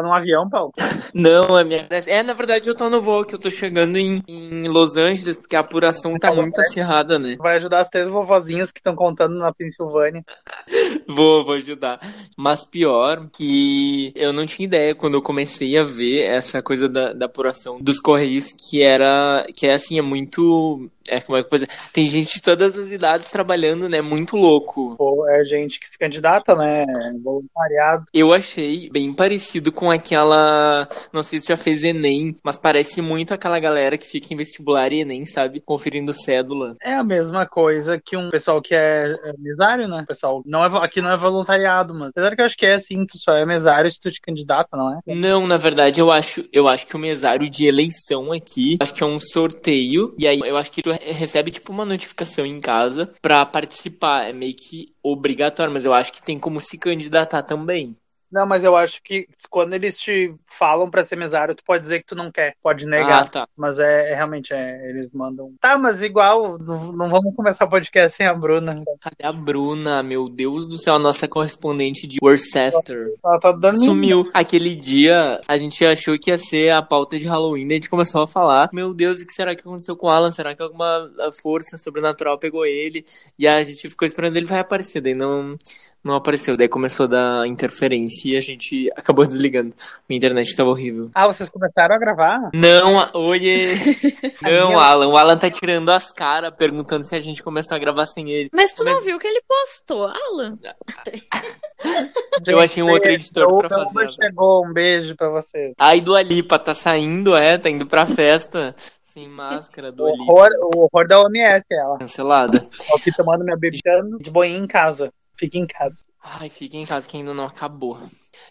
[0.00, 0.72] tá num avião, Paulo?
[1.14, 1.86] Não, é minha.
[1.90, 5.36] É, na verdade, eu tô no voo, que eu tô chegando em, em Los Angeles,
[5.36, 7.36] porque a apuração tá muito acirrada, né?
[7.38, 10.24] Vai ajudar as três vovozinhas que estão contando na Pensilvânia.
[11.10, 12.00] Vou, vou ajudar.
[12.36, 17.12] Mas pior que eu não tinha ideia quando eu comecei a ver essa coisa da,
[17.12, 19.46] da apuração dos Correios, que era.
[19.54, 20.88] que é assim, é muito.
[21.08, 21.66] É, como é que coisa.
[21.92, 24.00] Tem gente de todas as idades trabalhando, né?
[24.00, 24.94] Muito louco.
[24.96, 26.86] Pô, é gente que se candidata, né?
[27.22, 28.04] Voluntariado.
[28.14, 30.88] Eu achei bem parecido com aquela.
[31.12, 34.92] Não sei se já fez Enem, mas parece muito aquela galera que fica em vestibular
[34.92, 35.60] e Enem, sabe?
[35.60, 36.76] Conferindo cédula.
[36.82, 40.04] É a mesma coisa que um pessoal que é é mesário, né?
[40.06, 43.06] Pessoal, não é, aqui não é voluntariado, mas apesar que eu acho que é assim,
[43.06, 45.00] tu só é mesário se tu te candidata, não é?
[45.06, 49.02] Não, na verdade, eu acho, eu acho que o mesário de eleição aqui, acho que
[49.02, 53.10] é um sorteio, e aí eu acho que tu recebe tipo uma notificação em casa
[53.20, 54.28] pra participar.
[54.28, 57.96] É meio que obrigatório, mas eu acho que tem como se candidatar também.
[58.30, 62.00] Não, mas eu acho que quando eles te falam pra ser mesário, tu pode dizer
[62.00, 63.22] que tu não quer, pode negar.
[63.22, 63.48] Ah, tá.
[63.56, 65.52] Mas é, é realmente, é, eles mandam.
[65.60, 68.82] Tá, mas igual, não, não vamos começar o podcast sem a Bruna.
[69.00, 70.02] Cadê a Bruna?
[70.02, 73.08] Meu Deus do céu, a nossa correspondente de Worcester.
[73.24, 73.84] Ela tá dormindo.
[73.84, 74.30] Sumiu.
[74.32, 77.90] Aquele dia, a gente achou que ia ser a pauta de Halloween, daí a gente
[77.90, 80.30] começou a falar: Meu Deus, o que será que aconteceu com o Alan?
[80.30, 81.10] Será que alguma
[81.42, 83.04] força sobrenatural pegou ele?
[83.38, 85.56] E a gente ficou esperando ele vai aparecer, daí não,
[86.02, 86.56] não apareceu.
[86.56, 89.74] Daí começou a dar interferência e a gente acabou desligando.
[90.08, 91.10] Minha internet tava horrível.
[91.14, 92.50] Ah, vocês começaram a gravar?
[92.54, 93.74] Não, a- oiê!
[94.42, 95.08] Não, Alan.
[95.08, 98.48] O Alan tá tirando as caras, perguntando se a gente começou a gravar sem ele.
[98.52, 100.56] Mas tu não Mas- viu o que ele postou, Alan?
[102.46, 104.10] Eu achei um outro editor o pra fazer.
[104.10, 105.72] chegou, um beijo pra vocês.
[105.78, 107.58] Ai, do Alipa, tá saindo, é?
[107.58, 108.74] Tá indo pra festa.
[109.06, 111.98] Sem máscara, do O horror, o horror da OMS, ela.
[111.98, 112.60] Cancelada.
[112.88, 115.12] Tô aqui tomando minha bebida de boinha em casa.
[115.40, 116.04] Fique em casa.
[116.22, 117.98] Ai, fica em casa que ainda não acabou.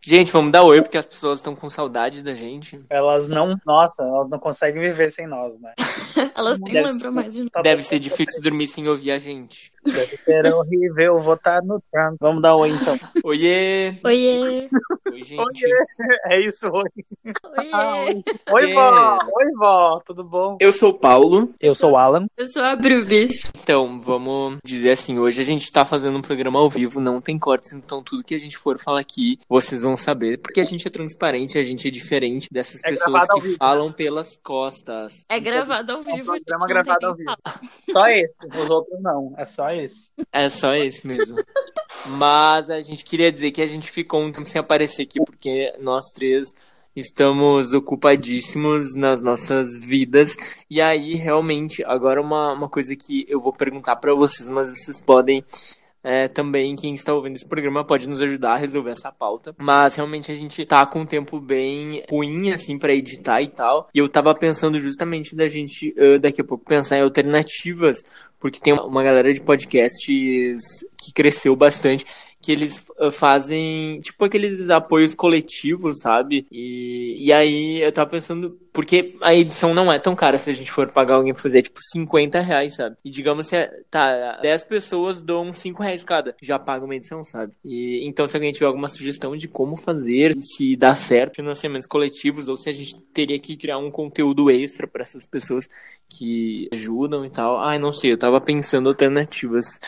[0.02, 2.80] Gente, vamos dar oi, porque as pessoas estão com saudade da gente.
[2.90, 3.56] Elas não.
[3.66, 5.74] Nossa, elas não conseguem viver sem nós, né?
[6.36, 7.16] Elas nem Deve lembram ser.
[7.16, 9.72] mais de Tá Deve ser difícil dormir sem ouvir a gente.
[9.86, 12.18] Deve ser horrível votar no Trump.
[12.20, 12.98] Vamos dar oi então.
[13.24, 13.94] Oiê!
[14.04, 14.70] Oiê,
[15.12, 15.66] Oi, gente.
[16.26, 16.84] É isso, oi.
[17.26, 18.24] oiê.
[18.52, 19.18] Oi, vó.
[19.34, 20.02] Oi, vó.
[20.06, 20.58] Tudo bom?
[20.60, 21.54] Eu sou o Paulo.
[21.60, 22.28] Eu sou o Alan.
[22.38, 23.52] Eu sou a Brubis.
[23.62, 27.38] Então, vamos dizer assim, hoje a gente tá fazendo um programa ao vivo, não tem
[27.38, 30.88] cortes, então tudo que a gente for falar aqui, vocês vão saber, porque a gente
[30.88, 35.24] é transparente, a gente é diferente dessas É pessoas que vivo, falam pelas costas.
[35.30, 36.26] É gravado ao um vivo.
[36.26, 37.36] programa gente, não tem gravado ao vivo.
[37.92, 38.34] Só esse.
[38.62, 39.34] Os outros não.
[39.38, 40.10] É só esse.
[40.32, 41.38] É só esse mesmo.
[42.06, 45.74] Mas a gente queria dizer que a gente ficou um tempo sem aparecer aqui, porque
[45.80, 46.54] nós três
[46.96, 50.36] estamos ocupadíssimos nas nossas vidas.
[50.70, 55.02] E aí, realmente, agora uma, uma coisa que eu vou perguntar pra vocês, mas vocês
[55.02, 55.42] podem.
[56.04, 59.56] É, também quem está ouvindo esse programa pode nos ajudar a resolver essa pauta.
[59.58, 63.90] Mas realmente a gente tá com um tempo bem ruim, assim, pra editar e tal.
[63.94, 68.04] E eu tava pensando justamente da gente eh, daqui a pouco pensar em alternativas
[68.40, 72.06] porque tem uma galera de podcasts que cresceu bastante,
[72.42, 76.48] que eles uh, fazem, tipo, aqueles apoios coletivos, sabe?
[76.52, 80.54] E, e aí eu tava pensando, porque a edição não é tão cara se a
[80.54, 82.96] gente for pagar alguém pra fazer, é tipo 50 reais, sabe?
[83.04, 87.26] E digamos se, é- tá, 10 pessoas dão 5 reais cada, já paga uma edição,
[87.26, 87.52] sabe?
[87.64, 92.48] E então se alguém tiver alguma sugestão de como fazer, se dá certo financiamentos coletivos,
[92.48, 95.68] ou se a gente teria que criar um conteúdo extra pra essas pessoas
[96.08, 97.60] que ajudam e tal.
[97.60, 99.80] Ai, não sei, eu tava pensando alternativas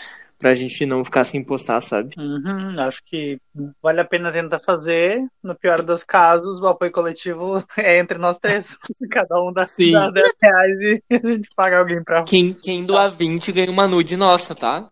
[0.41, 2.15] pra gente não ficar sem postar, sabe?
[2.17, 3.39] Uhum, acho que
[3.81, 5.23] vale a pena tentar fazer.
[5.43, 8.75] No pior dos casos, o apoio coletivo é entre nós três.
[9.11, 9.91] Cada um dá, Sim.
[9.91, 12.23] dá 10 reais e a gente paga alguém pra.
[12.23, 14.89] Quem, quem doar 20 ganha uma nude nossa, tá?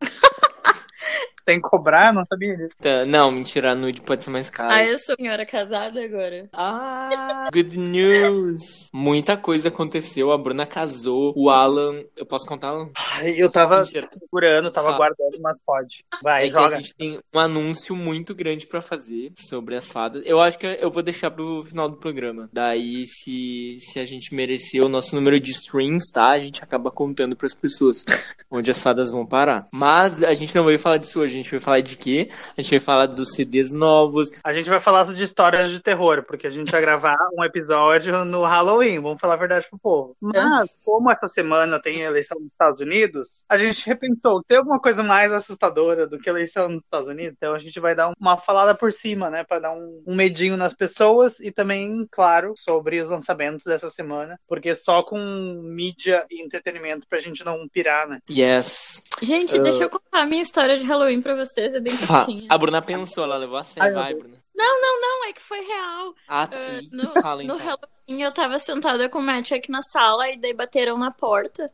[1.49, 2.13] Tem que cobrar?
[2.13, 2.75] Não sabia disso.
[2.79, 4.71] Tá, Não, mentira, a nude pode ser mais cara.
[4.75, 6.47] Ah, eu sou senhora casada agora.
[6.53, 8.87] Ah, good news!
[8.93, 12.03] Muita coisa aconteceu, a Bruna casou, o Alan.
[12.15, 12.89] Eu posso contar, Alan?
[13.15, 14.07] Ai, eu tava Mentira.
[14.13, 14.97] segurando, tava Tá.
[14.97, 16.03] guardando, mas pode.
[16.21, 16.75] Vai, É que a joga.
[16.75, 20.21] gente tem um anúncio muito grande pra fazer sobre as fadas.
[20.27, 22.47] Eu acho que eu vou deixar pro final do programa.
[22.53, 26.27] Daí, se, se a gente merecer o nosso número de streams, tá?
[26.29, 28.03] A gente acaba contando pras pessoas
[28.51, 29.65] onde as fadas vão parar.
[29.73, 31.38] Mas a gente não veio falar disso hoje.
[31.39, 32.29] A gente vai falar de quê?
[32.57, 34.29] A gente vai falar dos CDs novos.
[34.43, 38.25] A gente vai falar de histórias de terror, porque a gente vai gravar um episódio
[38.25, 38.99] no Halloween.
[38.99, 40.17] Vamos falar a verdade pro povo.
[40.19, 45.01] Mas, como essa semana tem eleição nos Estados Unidos, a gente repensou: tem alguma coisa
[45.01, 47.35] mais assustadora do que a eleição nos Estados Unidos?
[47.37, 49.45] Então a gente vai dar uma falada por cima, né?
[49.45, 54.37] Pra dar um, um medinho nas pessoas e também, claro, sobre os lançamentos dessa semana,
[54.45, 55.17] porque só com
[55.63, 58.19] mídia e entretenimento pra gente não pirar, né?
[58.29, 59.01] Yes.
[59.21, 62.47] Gente, deixa eu contar a minha história de Halloween pra vocês, é bem Fa- curtinha.
[62.49, 63.83] a Bruna pensou, ela levou a sério.
[63.89, 64.37] Ai, Vai, Bruna.
[64.55, 66.13] Não, é que foi real.
[66.27, 66.57] Ah, tá.
[66.81, 67.57] Ih, no, Fala no então.
[67.57, 71.71] Halloween eu tava sentada com o Matt aqui na sala e daí bateram na porta.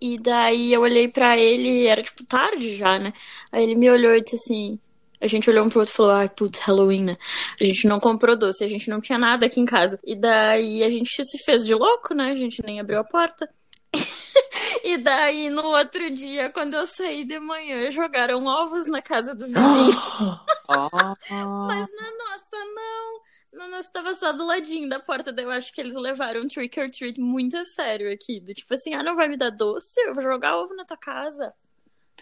[0.00, 3.12] E daí eu olhei pra ele, era tipo tarde já, né?
[3.50, 4.78] Aí ele me olhou e disse assim.
[5.20, 7.16] A gente olhou um pro outro e falou: Ai, putz, Halloween, né?
[7.60, 9.98] A gente não comprou doce, a gente não tinha nada aqui em casa.
[10.04, 12.30] E daí a gente se fez de louco, né?
[12.30, 13.48] A gente nem abriu a porta.
[14.84, 19.46] E daí, no outro dia, quando eu saí de manhã, jogaram ovos na casa do
[19.46, 19.92] vizinho.
[20.70, 21.14] Ah,
[21.66, 23.20] Mas na nossa, não.
[23.54, 25.32] Na nossa tava só do ladinho da porta.
[25.32, 28.38] Daí eu acho que eles levaram um trick or treat muito a sério aqui.
[28.38, 29.98] Do tipo assim, ah, não vai me dar doce?
[30.02, 31.54] Eu vou jogar ovo na tua casa.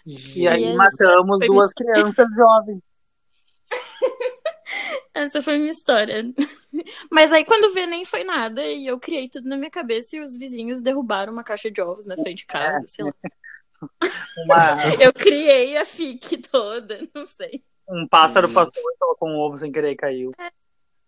[0.05, 2.81] E aí E essa matamos duas crianças jovens.
[5.13, 6.23] Essa foi minha história.
[7.11, 8.61] Mas aí quando vê, nem foi nada.
[8.65, 12.05] E eu criei tudo na minha cabeça e os vizinhos derrubaram uma caixa de ovos
[12.05, 13.13] na frente de casa, sei lá.
[14.43, 17.63] Uma, Eu criei a fique toda, não sei.
[17.87, 18.53] um pássaro Hum.
[18.53, 20.31] passou e colocou um ovo sem querer e caiu.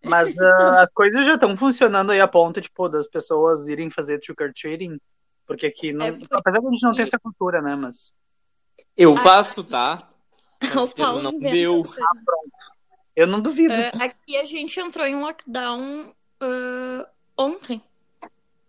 [0.04, 4.18] Mas ah, as coisas já estão funcionando aí a ponto, tipo, das pessoas irem fazer
[4.20, 4.98] trick or treating.
[5.46, 7.74] Porque aqui, não, É porque- apesar de a gente não ter essa cultura, né?
[7.74, 8.14] Mas
[8.96, 10.08] eu faço, tá?
[10.62, 11.80] O Mas não deu.
[11.80, 12.06] as coisas.
[13.14, 13.72] Eu não duvido.
[13.72, 17.82] É, aqui a gente entrou em lockdown ah, ontem.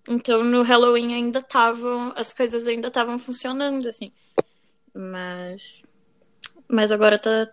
[0.08, 2.14] Então no Halloween ainda estavam.
[2.16, 4.12] As coisas ainda estavam funcionando, assim.
[4.94, 5.82] Mas.
[6.68, 7.50] Mas agora tá.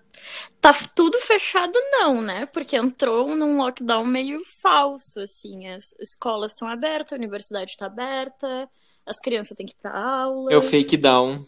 [0.61, 2.47] Tá tudo fechado, não, né?
[2.47, 5.69] Porque entrou num lockdown meio falso, assim.
[5.69, 8.69] As escolas estão abertas, a universidade está aberta,
[9.07, 10.53] as crianças têm que ir pra aula.
[10.53, 11.45] É o fake down.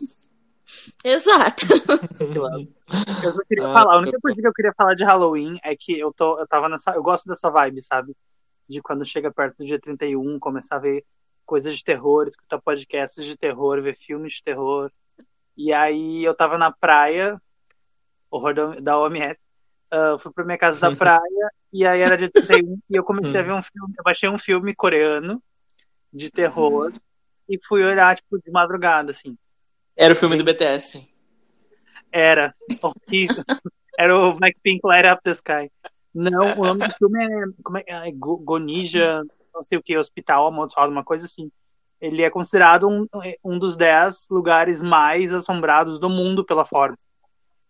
[1.05, 1.67] Exato.
[3.23, 5.77] Eu só queria Ah, falar, a única coisa que eu queria falar de Halloween é
[5.77, 8.17] que eu tô, eu tava nessa, eu gosto dessa vibe, sabe?
[8.69, 11.05] De quando chega perto do dia 31, começar a ver
[11.45, 14.91] coisas de terror, escutar podcasts de terror, ver filmes de terror.
[15.57, 17.41] E aí eu tava na praia,
[18.31, 19.39] horror da- OMS,
[19.91, 23.41] ah, fui pra minha casa da praia, e aí era dia 31, e eu comecei
[23.41, 25.43] a ver um filme, eu baixei um filme coreano
[26.13, 26.93] de terror,
[27.49, 29.37] e fui olhar, tipo, de madrugada, assim.
[29.97, 31.07] Era o filme do BTS.
[32.13, 32.55] Era.
[32.83, 33.45] Horrível.
[33.99, 35.71] Era o Blackpink Light Up the Sky.
[36.15, 39.23] Não, o nome do filme é, como é, é Go- Gonija,
[39.55, 41.51] não sei o que, Hospital Amaldiçoado, uma coisa assim.
[42.01, 43.07] Ele é considerado um,
[43.45, 47.11] um dos dez lugares mais assombrados do mundo pela Forbes.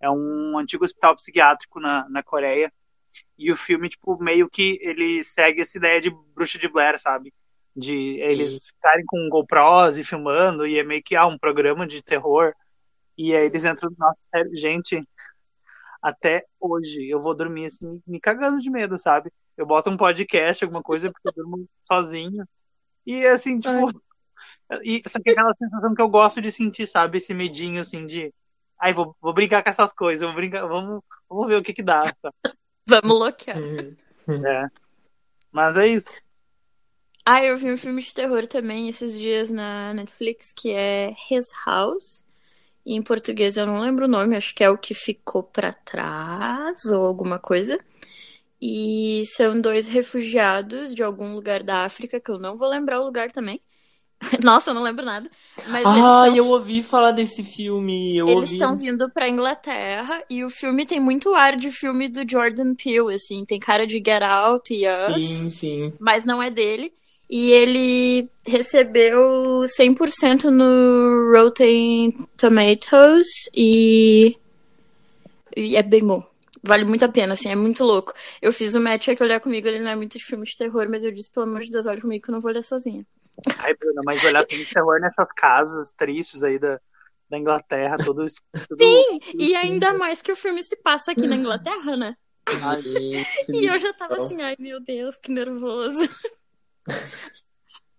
[0.01, 2.73] É um antigo hospital psiquiátrico na, na Coreia.
[3.37, 7.35] E o filme, tipo, meio que ele segue essa ideia de bruxa de Blair, sabe?
[7.77, 12.03] De eles ficarem com GoPros e filmando, e é meio que ah, um programa de
[12.03, 12.53] terror.
[13.17, 15.03] E aí eles entram, nossa, sério, gente,
[16.03, 19.31] até hoje eu vou dormir assim, me cagando de medo, sabe?
[19.57, 22.45] Eu boto um podcast, alguma coisa, porque eu durmo sozinho.
[23.07, 23.91] E assim, tipo.
[24.83, 27.19] E, só que é aquela sensação que eu gosto de sentir, sabe?
[27.19, 28.33] Esse medinho assim de.
[28.79, 31.83] Ai, vou, vou brincar com essas coisas, vou brincar, vamos, vamos ver o que que
[31.83, 32.35] dá, sabe?
[32.87, 33.59] Vamos loquear.
[33.59, 34.67] É.
[35.53, 36.21] Mas é isso.
[37.25, 41.47] Ah, eu vi um filme de terror também esses dias na Netflix que é His
[41.67, 42.25] House.
[42.85, 45.73] E em português eu não lembro o nome, acho que é o que ficou pra
[45.73, 47.79] trás ou alguma coisa.
[48.61, 53.05] E são dois refugiados de algum lugar da África, que eu não vou lembrar o
[53.05, 53.61] lugar também.
[54.45, 55.31] Nossa, eu não lembro nada.
[55.69, 58.19] Mas Ah, estão eu ouvi falar desse filme.
[58.19, 62.75] Eles estão vindo pra Inglaterra e o filme tem muito ar de filme do Jordan
[62.75, 65.93] Peele, assim, tem cara de Get Out e Us Sim, sim.
[66.01, 66.93] mas não é dele.
[67.31, 74.37] E ele recebeu 100% no Rotten Tomatoes e...
[75.57, 76.29] e é bem bom.
[76.61, 78.13] Vale muito a pena, assim, é muito louco.
[78.43, 80.89] Eu fiz o Matt aqui olhar comigo, ele não é muito de filme de terror,
[80.91, 83.07] mas eu disse, pelo amor de Deus, olha comigo que eu não vou olhar sozinha.
[83.59, 86.81] Ai, Bruna, mas olhar filme de terror nessas casas tristes aí da,
[87.31, 88.43] da Inglaterra, tudo isso.
[88.69, 88.85] Tudo...
[88.85, 92.17] Sim, e ainda mais que o filme se passa aqui na Inglaterra, né?
[92.61, 92.83] Ai,
[93.49, 96.11] E eu já tava assim, ai meu Deus, que nervoso.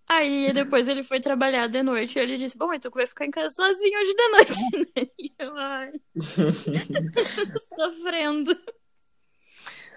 [0.08, 3.24] Aí depois ele foi trabalhar de noite e ele disse, bom, então tu vai ficar
[3.24, 4.52] em casa sozinho hoje de noite,
[4.96, 5.06] né?
[5.18, 5.92] E eu, ai,
[7.74, 8.54] sofrendo.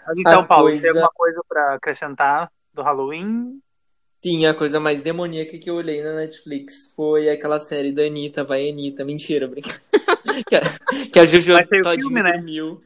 [0.08, 3.60] Mas então, A Paulo, coisa- tem alguma coisa pra acrescentar do Halloween?
[4.24, 8.44] Sim, a coisa mais demoníaca que eu olhei na Netflix foi aquela série da Anitta,
[8.44, 9.04] vai Anitta.
[9.06, 9.84] Mentira, brincadeira.
[10.48, 10.62] que, a,
[11.12, 12.32] que a Juju Vai ser o todinha filme, né?
[12.34, 12.84] dormiu.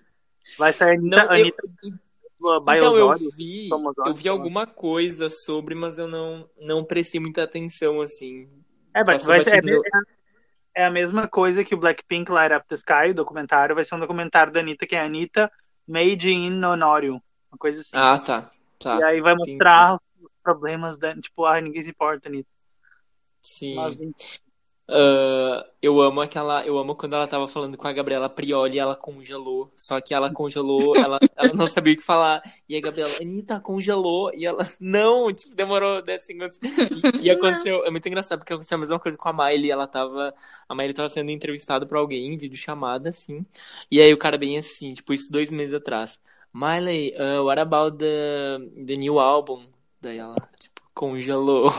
[0.57, 1.93] Vai sair a Anitta, Não, eu- Anitta by
[2.39, 3.69] Então, eu vi,
[4.05, 8.49] eu vi alguma coisa sobre, mas eu não, não prestei muita atenção, assim.
[8.93, 12.75] É, vai, vai ser, é, é a mesma coisa que o Blackpink Light Up the
[12.75, 15.51] Sky, o documentário, vai ser um documentário da Anitta, que é a Anitta
[15.87, 17.21] Made in Honório.
[17.51, 17.95] Uma coisa assim.
[17.95, 18.49] Ah, tá.
[18.79, 21.13] Tá, e aí vai mostrar os problemas da.
[21.15, 22.49] Tipo, ah, ninguém se importa, Anitta.
[23.41, 23.75] sim.
[23.75, 23.97] Mas,
[24.89, 26.65] Uh, eu amo aquela.
[26.65, 29.71] Eu amo quando ela tava falando com a Gabriela Prioli ela congelou.
[29.75, 32.41] Só que ela congelou, ela, ela não sabia o que falar.
[32.67, 34.31] E a Gabriela, Anitta, congelou.
[34.33, 36.59] E ela, não, tipo, demorou 10 segundos.
[37.21, 39.69] E, e aconteceu, é muito engraçado, porque aconteceu a mesma coisa com a Miley.
[39.69, 40.33] Ela tava.
[40.67, 43.45] A Miley tava sendo entrevistada por alguém em vídeo chamada, assim.
[43.91, 46.19] E aí o cara bem assim, tipo, isso dois meses atrás.
[46.51, 49.67] Miley, uh, what about the, the new album?
[50.01, 50.68] Daí ela, tipo,
[50.99, 51.71] congelou.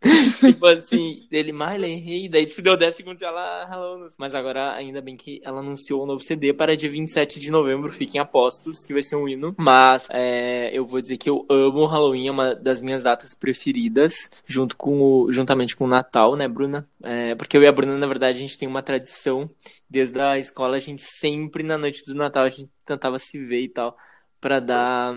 [0.38, 2.28] tipo assim, ele, Miley, hey.
[2.28, 4.08] daí tipo, deu 10 segundos e ela, hello.
[4.16, 7.50] Mas agora, ainda bem que ela anunciou o um novo CD para dia 27 de
[7.50, 9.56] novembro, fiquem apostos que vai ser um hino.
[9.58, 13.34] Mas é, eu vou dizer que eu amo o Halloween, é uma das minhas datas
[13.34, 16.86] preferidas, junto com o, juntamente com o Natal, né, Bruna?
[17.02, 19.50] É, porque eu e a Bruna, na verdade, a gente tem uma tradição,
[19.88, 23.62] desde a escola, a gente sempre na noite do Natal, a gente tentava se ver
[23.62, 23.96] e tal,
[24.40, 25.12] para dar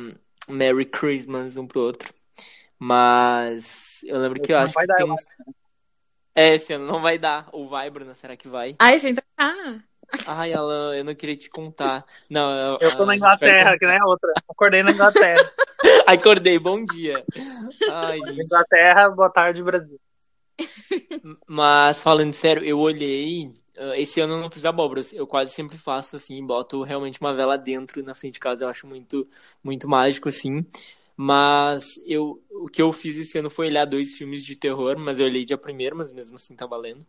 [0.49, 2.22] Merry Christmas um pro outro.
[2.85, 5.25] Mas eu lembro que eu Não acho vai que dar, tem uns.
[6.35, 7.47] É, esse ano não vai dar.
[7.53, 8.13] Ou vai, Bruna?
[8.13, 8.75] Será que vai?
[8.77, 9.81] Ai, vem pra cá.
[10.27, 12.05] Ai, Alan, eu não queria te contar.
[12.29, 14.33] Não, eu, Eu tô na Inglaterra, que nem a outra.
[14.49, 15.49] Acordei na Inglaterra.
[16.05, 17.13] Acordei, bom dia.
[17.89, 18.41] Ai, gente.
[18.41, 19.99] Inglaterra, boa tarde, Brasil.
[21.47, 23.49] Mas falando sério, eu olhei.
[23.77, 25.13] ah, Esse ano eu não fiz abóboras.
[25.13, 28.65] Eu quase sempre faço assim, boto realmente uma vela dentro na frente de casa.
[28.65, 29.25] Eu acho muito,
[29.63, 30.65] muito mágico assim.
[31.15, 35.19] Mas eu, o que eu fiz esse ano foi olhar dois filmes de terror, mas
[35.19, 37.05] eu olhei dia primeiro, mas mesmo assim tá valendo.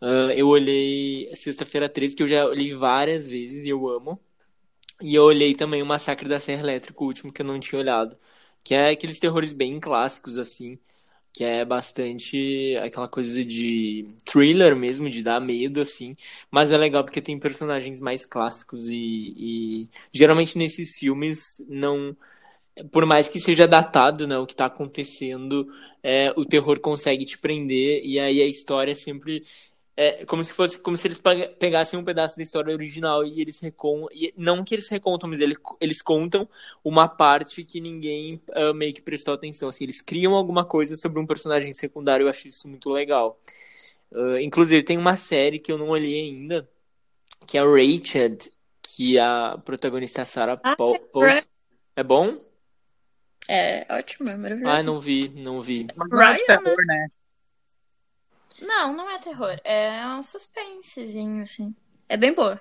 [0.00, 4.18] Ah, eu olhei Sexta-feira 13, que eu já olhei várias vezes e eu amo.
[5.02, 7.78] E eu olhei também o Massacre da Serra Elétrica, o último que eu não tinha
[7.80, 8.16] olhado.
[8.62, 10.78] Que é aqueles terrores bem clássicos, assim.
[11.32, 16.16] Que é bastante aquela coisa de thriller mesmo, de dar medo, assim.
[16.50, 18.96] Mas é legal porque tem personagens mais clássicos e,
[19.86, 22.16] e geralmente nesses filmes não.
[22.90, 27.38] Por mais que seja datado, né, o que tá acontecendo, é, o terror consegue te
[27.38, 29.44] prender e aí a história é sempre
[29.96, 33.40] é como se fosse como se eles pega- pegassem um pedaço da história original e
[33.40, 36.48] eles recontam, e não que eles recontam, mas ele- eles contam
[36.82, 39.68] uma parte que ninguém ah, meio que prestou atenção.
[39.68, 43.38] Assim, eles criam alguma coisa sobre um personagem secundário, eu acho isso muito legal.
[44.12, 46.68] Ah, inclusive, tem uma série que eu não olhei ainda,
[47.46, 48.38] que é Rachel,
[48.82, 51.46] que a protagonista é Sarah Ah, Paul- Paulson.
[51.96, 52.40] É bom?
[53.48, 54.76] É ótimo, é maravilhoso.
[54.76, 55.86] Ah, não vi, não vi.
[55.94, 57.08] Mas não é Ryan, terror, né?
[58.62, 59.60] Não, não é terror.
[59.64, 61.74] É um suspensezinho, assim.
[62.08, 62.60] É bem boa.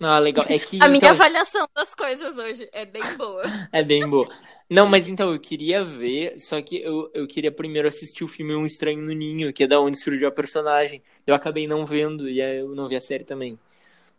[0.00, 0.44] Ah, legal.
[0.48, 3.42] É que A minha então, avaliação das coisas hoje é bem boa.
[3.72, 4.28] É bem boa.
[4.70, 8.54] Não, mas então, eu queria ver, só que eu, eu queria primeiro assistir o filme
[8.54, 11.02] Um Estranho no Ninho, que é da onde surgiu a personagem.
[11.26, 13.58] Eu acabei não vendo, e aí eu não vi a série também.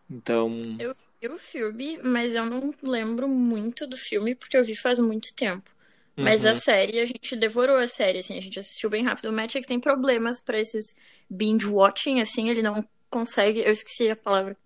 [0.09, 4.75] Então, Eu vi o filme, mas eu não lembro muito do filme porque eu vi
[4.75, 5.69] faz muito tempo.
[6.15, 6.51] Mas uhum.
[6.51, 9.29] a série, a gente devorou a série, assim, a gente assistiu bem rápido.
[9.29, 10.93] O Matt é que tem problemas pra esses
[11.29, 14.57] binge-watching, assim, ele não consegue, eu esqueci a palavra,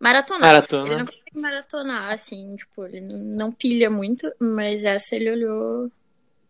[0.00, 0.48] maratonar.
[0.48, 0.98] Ele Maratona.
[0.98, 5.90] não consegue maratonar, assim, tipo, ele não pilha muito, mas essa ele olhou,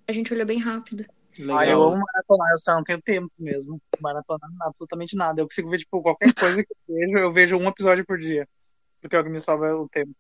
[0.08, 1.04] a gente olhou bem rápido.
[1.38, 1.82] Ah, eu Legal.
[1.82, 3.78] amo maratonar, eu só não tenho tempo mesmo.
[4.00, 5.42] Maratonar absolutamente nada.
[5.42, 8.48] Eu consigo ver, tipo, qualquer coisa que eu vejo, eu vejo um episódio por dia.
[9.06, 10.10] Porque é o que me sobra o tempo.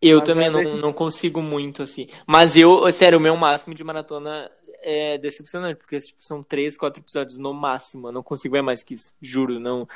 [0.00, 2.08] Eu Mas também é não, não consigo muito, assim.
[2.26, 4.50] Mas eu, sério, o meu máximo de maratona
[4.82, 8.08] é decepcionante, porque tipo, são três, quatro episódios no máximo.
[8.08, 9.86] Eu não consigo ver mais que isso, juro, não.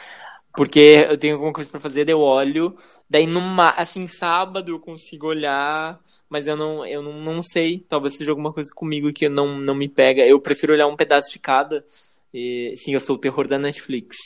[0.57, 2.79] Porque eu tenho alguma coisa pra fazer, daí eu olho,
[3.11, 6.01] daí numa, assim, sábado eu consigo olhar,
[6.31, 7.81] mas eu não, eu não, não sei.
[7.81, 10.25] Talvez seja alguma coisa comigo que não, não me pega.
[10.25, 11.85] Eu prefiro olhar um pedaço de cada.
[12.33, 14.17] E, sim, eu sou o terror da Netflix.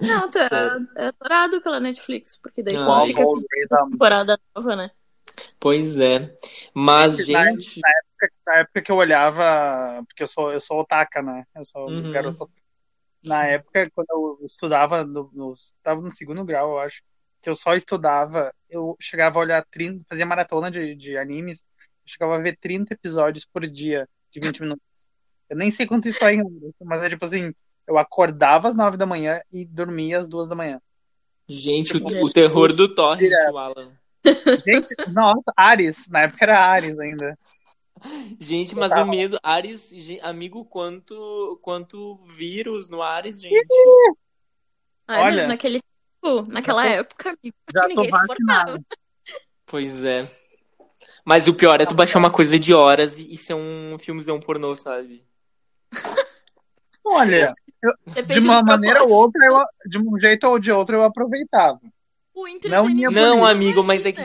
[0.00, 3.42] Não, tu é, adorado pela Netflix, porque daí Ah, fica o com
[3.90, 4.90] temporada nova, né?
[5.58, 6.34] Pois é.
[6.74, 7.80] Mas, Na- gente.
[7.80, 11.44] Na época, na época que eu olhava, porque eu sou, eu sou otaka, né?
[11.54, 12.12] Eu sou um Uhum.
[12.12, 12.50] garoto.
[13.22, 17.02] Na época, quando eu estudava, no, no, estava no segundo grau, eu acho,
[17.42, 21.84] que eu só estudava, eu chegava a olhar 30, fazia maratona de, de animes, eu
[22.06, 25.08] chegava a ver 30 episódios por dia, de 20 minutos.
[25.48, 27.52] Eu nem sei quanto isso é euros, mas é tipo assim,
[27.90, 30.80] eu acordava às 9 da manhã e dormia às 2 da manhã.
[31.48, 33.92] Gente, o, o terror do Torrent, o Alan.
[34.64, 37.36] Gente, nossa, Ares, na época era Ares ainda.
[38.38, 39.90] Gente, mas o medo, Ares,
[40.22, 43.66] amigo, quanto, quanto vírus no Ares, gente.
[45.08, 45.80] Ah, Olha, mas naquele
[46.22, 48.80] tempo, naquela tô- época, amigo, Já ninguém suportava.
[49.66, 50.30] Pois é.
[51.24, 54.38] Mas o pior é tu baixar uma coisa de horas e, e ser um filmezão
[54.38, 55.24] pornô, sabe?
[57.04, 57.52] Olha,
[58.06, 61.80] Depende de uma maneira ou outra, eu, de um jeito ou de outro, eu aproveitava.
[62.34, 64.22] O Não entretenimento Não, amigo, mas é que.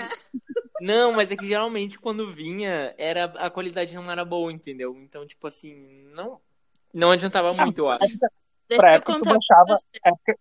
[0.82, 4.96] Não, mas é que geralmente quando vinha, era a qualidade não era boa, entendeu?
[4.98, 6.40] Então, tipo assim, não,
[6.94, 8.18] não adiantava muito, eu acho.
[8.68, 10.40] Deixa Pra eu época que eu baixava, a época,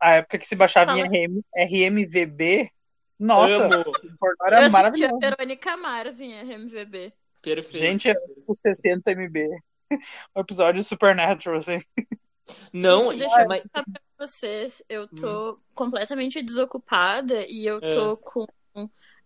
[0.00, 1.16] a época que se baixava em Fala.
[1.16, 2.70] RM, RMVB,
[3.18, 3.80] nossa, Amo.
[3.80, 5.18] o pornô Eu era a maravilhoso.
[5.18, 7.12] Verônica Mars em RMVB.
[7.42, 7.78] Perfeito.
[7.78, 9.48] Gente, era tipo 60 MB.
[10.34, 11.82] O episódio Supernatural, assim.
[12.72, 13.84] Não, Gente, deixa eu mas- pra
[14.18, 14.82] vocês.
[14.88, 18.46] Eu tô completamente desocupada e eu tô com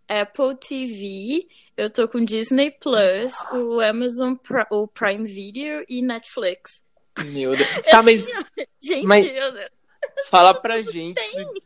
[0.09, 6.85] Apple TV, eu tô com Disney Plus, o Amazon Pri- o Prime Video e Netflix.
[7.25, 7.69] Meu Deus.
[7.91, 8.27] Tá, mas
[8.83, 9.69] Gente, Mas- eu-
[10.31, 11.21] fala pra gente.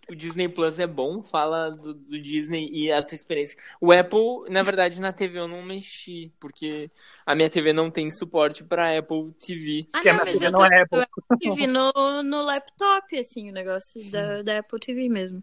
[0.09, 1.23] O, o Disney Plus é bom?
[1.23, 3.59] Fala do, do Disney e a tua experiência.
[3.81, 6.91] O Apple, na verdade, na TV eu não mexi, porque
[7.25, 9.87] a minha TV não tem suporte pra Apple TV.
[9.93, 11.07] Ah, Que a não, mas eu não é Apple.
[11.41, 15.43] TV no, no laptop, assim, o negócio da, da Apple TV mesmo.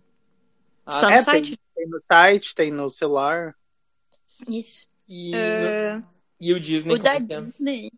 [0.86, 1.60] Ah, Só no é, site.
[1.76, 3.56] Tem no site, tem no celular.
[4.48, 4.88] Isso.
[5.08, 6.02] E, É,
[6.40, 7.42] e o Disney o da que é?
[7.42, 7.92] Disney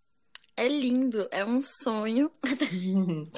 [0.58, 2.32] é lindo, é um sonho.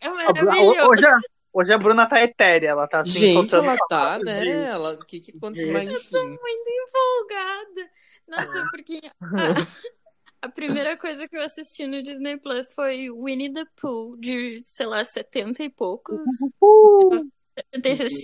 [0.00, 0.90] É maravilhoso.
[0.90, 1.18] Hoje a,
[1.52, 4.40] hoje a Bruna tá etérea, ela tá assim, Gente, soltando ela tá, né?
[4.40, 5.72] de- Ela, que que aconteceu?
[5.72, 6.16] Mas, enfim.
[6.16, 7.90] muito empolgada.
[8.28, 13.64] Nossa, porque a, a primeira coisa que eu assisti no Disney Plus foi Winnie the
[13.80, 16.20] Pooh, de, sei lá, 70 e poucos.
[16.60, 17.33] Uh, 70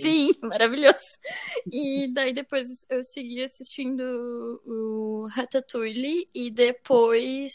[0.01, 0.97] Sim, maravilhoso.
[1.71, 4.01] E daí depois eu segui assistindo
[4.65, 7.51] o Ratatouille e depois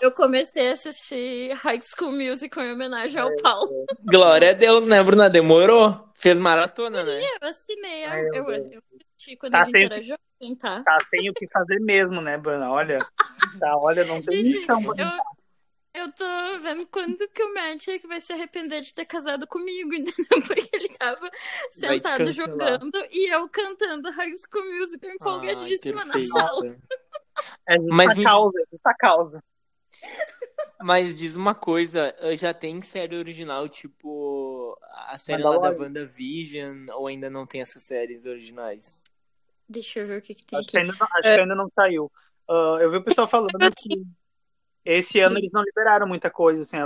[0.00, 3.86] eu comecei a assistir High School Musical em homenagem ao Paulo.
[4.04, 5.28] Glória a Deus, né, Bruna?
[5.30, 6.08] Demorou?
[6.14, 7.20] Fez maratona, né?
[7.20, 10.82] Eu assinei, Ai, eu, assisti quando Tá a gente era jovem, tá?
[10.82, 12.70] tá sem o que fazer mesmo, né, Bruna?
[12.70, 12.98] Olha,
[13.58, 15.10] tá, olha, não tem Gente, chão pra eu,
[15.94, 16.24] eu tô
[16.62, 20.42] vendo quando que o Magic vai se arrepender de ter casado comigo, entendeu?
[20.46, 21.30] Porque ele tava
[21.70, 26.76] sentado jogando e eu cantando High School Musical empolgadíssima Ai, na sala.
[27.66, 29.44] É justa Mas me- causa, é justa causa.
[30.82, 35.70] Mas diz uma coisa, eh, já tem série original, tipo a série lá da.
[35.70, 39.04] WandaVision, ou ainda não tem essas séries originais?
[39.68, 40.86] Deixa eu ver o que, que tem Acho que aqui.
[40.90, 42.10] ainda não, acho que ainda não saiu.
[42.48, 44.02] Ah, eu vi o pessoal falando que
[44.84, 46.76] esse ano eles não liberaram muita coisa, assim,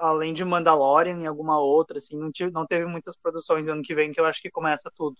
[0.00, 3.94] além de Mandalorian e alguma outra, assim, não, tive, não teve muitas produções ano que
[3.94, 5.16] vem, que eu acho que começa tudo.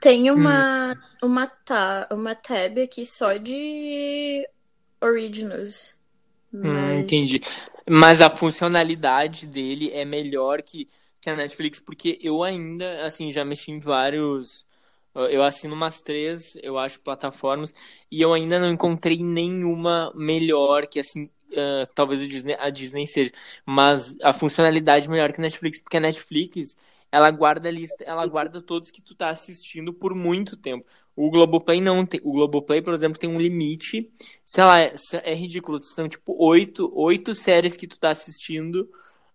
[0.00, 4.48] Tem uma, uma, ta, uma tab aqui só de
[5.00, 5.94] originals.
[6.52, 7.00] Hum, Mas...
[7.00, 7.42] entendi.
[7.88, 10.88] Mas a funcionalidade dele é melhor que,
[11.20, 14.64] que a Netflix, porque eu ainda, assim, já mexi em vários.
[15.14, 17.72] Eu assino umas três, eu acho, plataformas,
[18.10, 23.32] e eu ainda não encontrei nenhuma melhor que, assim, ah, talvez Disney, a Disney seja.
[23.66, 26.76] Mas a funcionalidade melhor que a Netflix, porque a Netflix,
[27.10, 30.86] ela guarda a lista, ela guarda todos que tu tá assistindo por muito tempo.
[31.14, 32.20] O Globoplay não tem.
[32.24, 34.10] O Globoplay, por exemplo, tem um limite.
[34.44, 34.94] Sei lá, é,
[35.24, 35.78] é ridículo.
[35.82, 38.88] São tipo oito, oito séries que tu tá assistindo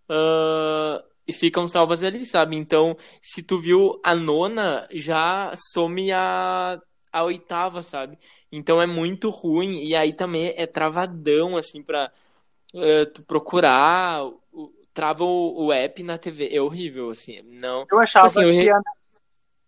[0.08, 2.56] ah, e ficam salvas ali, sabe?
[2.56, 6.80] Então, se tu viu a nona, já some a,
[7.12, 8.18] a oitava, sabe?
[8.52, 9.84] Então é muito ruim.
[9.84, 12.12] E aí também é travadão, assim, pra
[12.74, 14.24] ah, tu procurar.
[14.52, 16.48] o- Trava o, o app na TV.
[16.54, 17.42] É horrível, assim.
[17.42, 17.86] Não.
[17.90, 18.80] Eu achava assim, eu que a,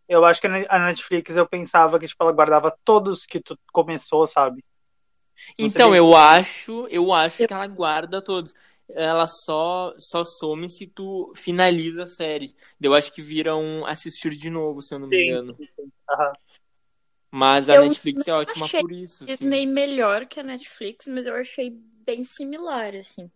[0.08, 4.26] eu acho que a Netflix eu pensava que tipo, ela guardava todos que tu começou,
[4.26, 4.64] sabe?
[5.58, 8.54] Não Então, eu acho, eu acho que ela guarda todos.
[8.94, 12.54] Ela só só some se tu finaliza a série.
[12.80, 15.58] Eu acho que vira um assistir de novo, se eu não me engano.
[15.58, 15.92] sim, sim.
[16.10, 16.32] Aham.
[17.32, 19.24] Mas a Eu Netflix é ótima achei por isso.
[19.24, 19.46] assim.
[19.46, 23.30] Disney melhor que a Netflix, mas eu achei bem similar, assim.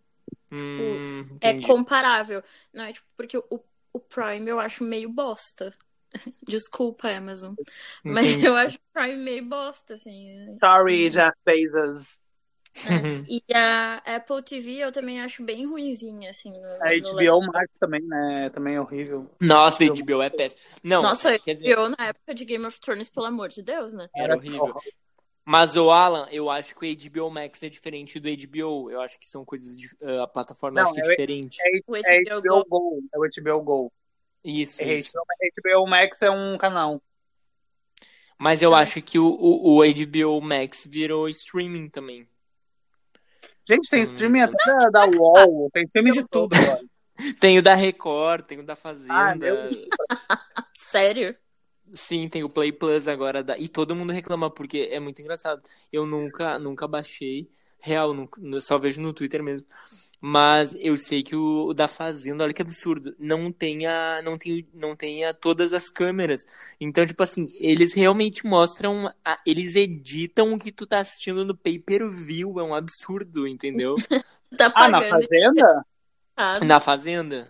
[0.51, 0.99] Hum,
[1.41, 2.43] É comparável.
[2.73, 3.45] Não é tipo, porque o,
[3.93, 5.73] o Prime eu acho meio bosta.
[6.47, 7.55] Desculpa, Amazon.
[8.07, 10.59] Mas eu acho o Prime meio bosta, assim.
[10.59, 12.17] Sorry, Jeff Bezos.
[12.89, 13.23] Uhum.
[13.27, 16.51] E a Apple TV eu também acho bem ruinzinha, assim.
[16.51, 18.49] No, A no HBO Max também, né?
[18.49, 19.29] Também é horrível.
[19.39, 20.61] Nossa, a HBO é péssimo.
[20.83, 24.09] Não, Nossa, dizer, eu na época de Game of Thrones, pelo amor de Deus, né?
[24.15, 24.73] era horrível.
[25.47, 28.89] Mas o Alan, eu acho que o HBO Max é diferente do HBO.
[28.89, 31.57] Eu acho que são coisas de, ah, a plataforma Não, acho que é é- diferente.
[31.87, 32.65] O É HBO HBO Go.
[32.67, 33.03] Go.
[33.13, 33.93] É o HBO Go.
[34.43, 35.11] Isso, É isso.
[35.15, 37.01] HBO Max é um canal.
[38.37, 38.79] Mas eu Tá.
[38.79, 42.27] acho que o, o, o HBO Max virou streaming também.
[43.67, 46.81] Gente, tem streaming até da, UOL, tem streaming de tudo agora.
[47.39, 49.13] Tem o da Record, tem o da Fazenda.
[49.13, 49.33] Ah,
[50.77, 51.33] Sério?
[51.93, 53.41] Sim, tem o Play Plus agora.
[53.41, 53.57] Da...
[53.57, 55.63] E todo mundo reclama, porque é muito engraçado.
[55.93, 57.49] Eu nunca, nunca baixei.
[57.79, 59.65] Real, nunca- só vejo no Twitter mesmo.
[60.21, 64.67] Mas eu sei que o, o da Fazenda, olha que absurdo, não tenha, não tem,
[64.73, 66.43] não tenha todas as câmeras.
[66.79, 71.55] Então, tipo assim, eles realmente mostram, a- eles editam o que tu tá assistindo no
[71.55, 73.95] pay-per-view, é um absurdo, entendeu?
[74.57, 75.01] Tá Ah, na.
[75.01, 75.85] Fazenda?
[76.63, 77.49] Na Fazenda?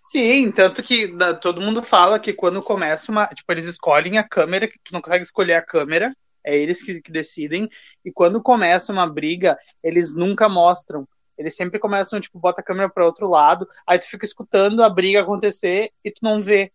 [0.00, 3.26] Sim, tanto que da, todo mundo fala que quando começa uma.
[3.28, 6.12] Tipo, eles escolhem a câmera, que tu não consegue escolher a câmera,
[6.44, 7.68] é eles que, que decidem.
[8.04, 11.08] E quando começa uma briga, eles nunca mostram.
[11.42, 14.88] Eles sempre começam, tipo, bota a câmera para outro lado, aí tu fica escutando a
[14.88, 16.72] briga acontecer e tu não vê.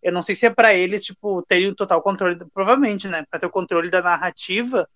[0.00, 3.24] Eu não sei se é para eles, tipo, terem o total controle, provavelmente, né?
[3.28, 4.88] Pra ter o controle da narrativa.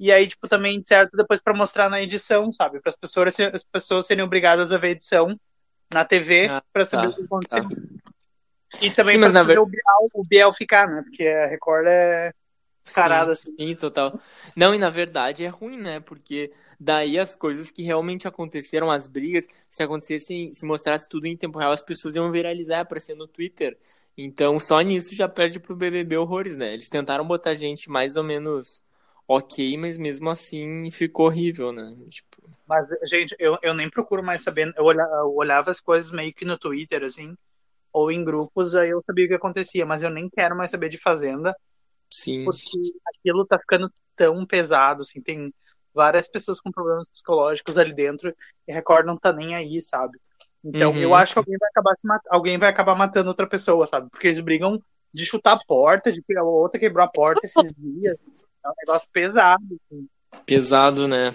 [0.00, 2.80] E aí, tipo, também certo depois para mostrar na edição, sabe?
[2.80, 5.38] Para as pessoas, as pessoas serem obrigadas a ver a edição
[5.92, 7.68] na TV ah, para saber tá, o que aconteceu.
[7.68, 7.76] Tá.
[8.80, 9.60] E também para saber ver...
[9.60, 11.02] o, Biel, o Biel ficar, né?
[11.02, 12.32] Porque a Record é
[12.82, 13.54] descarada assim.
[13.56, 14.18] Sim, total.
[14.56, 16.00] Não, e na verdade é ruim, né?
[16.00, 16.52] Porque
[16.82, 21.58] daí as coisas que realmente aconteceram, as brigas, se acontecessem, se mostrasse tudo em tempo
[21.58, 23.78] real, as pessoas iam viralizar, aparecer no Twitter.
[24.18, 26.74] Então, só nisso já perde pro BBB horrores, né?
[26.74, 28.82] Eles tentaram botar gente mais ou menos
[29.26, 31.96] ok, mas mesmo assim ficou horrível, né?
[32.10, 32.50] Tipo...
[32.68, 34.72] Mas, gente, eu, eu nem procuro mais saber.
[34.76, 37.36] Eu olhava, eu olhava as coisas meio que no Twitter, assim,
[37.92, 40.88] ou em grupos, aí eu sabia o que acontecia, mas eu nem quero mais saber
[40.88, 41.56] de Fazenda.
[42.10, 42.44] Sim.
[42.44, 45.52] Porque aquilo tá ficando tão pesado, assim, tem
[45.94, 48.34] várias pessoas com problemas psicológicos ali dentro
[48.66, 50.18] e Record não tá nem aí, sabe?
[50.64, 50.98] Então uhum.
[50.98, 51.94] eu acho que alguém vai acabar
[52.30, 54.08] alguém vai acabar matando outra pessoa, sabe?
[54.10, 57.54] Porque eles brigam de chutar a porta, de que a outra quebrou a porta esses
[57.76, 58.18] dias.
[58.64, 60.08] É um negócio pesado, assim.
[60.46, 61.34] Pesado, né?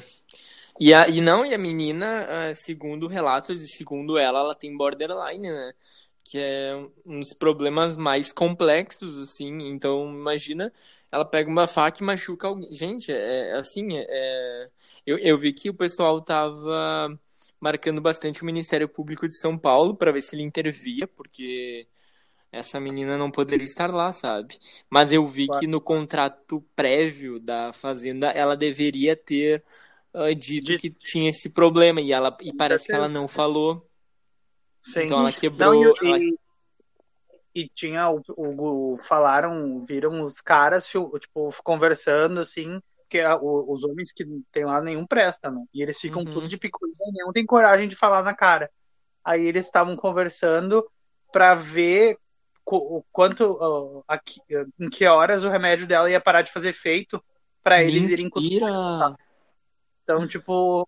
[0.80, 4.76] E, a, e não, e a menina, ah, segundo relatos e segundo ela, ela tem
[4.78, 5.74] borderline, né?
[6.30, 9.70] Que é um dos problemas mais complexos, assim.
[9.70, 10.74] Então, imagina,
[11.12, 12.74] ela pega uma faca e machuca alguém.
[12.74, 14.70] Gente, é, é assim, é, é,
[15.06, 17.18] eu, eu vi que o pessoal tava
[17.60, 21.88] marcando bastante o Ministério Público de São Paulo para ver se ele intervia, porque
[22.52, 24.58] essa menina não poderia estar lá, sabe?
[24.90, 25.60] Mas eu vi claro.
[25.60, 29.63] que no contrato prévio da Fazenda ela deveria ter
[30.13, 30.78] uh, dito De...
[30.78, 33.86] que tinha esse problema e ela e parece que ela não falou.
[34.82, 35.04] Sim.
[35.04, 35.74] Então ela quebrou.
[35.74, 36.20] Não, e, ela...
[37.56, 44.26] e, tinha o, o, falaram, viram os caras tipo conversando assim que os homens que
[44.52, 45.63] tem lá nenhum presta, né?
[45.74, 46.34] E eles ficam uhum.
[46.34, 48.70] tudo de picuinha, nenhum tem coragem de falar na cara.
[49.24, 50.86] Aí eles estavam conversando
[51.32, 52.18] para ver
[52.66, 54.04] o quanto uh,
[54.78, 57.24] em que horas o remédio dela ia parar de fazer efeito
[57.63, 58.30] para eles irem
[60.04, 60.86] Então, tipo,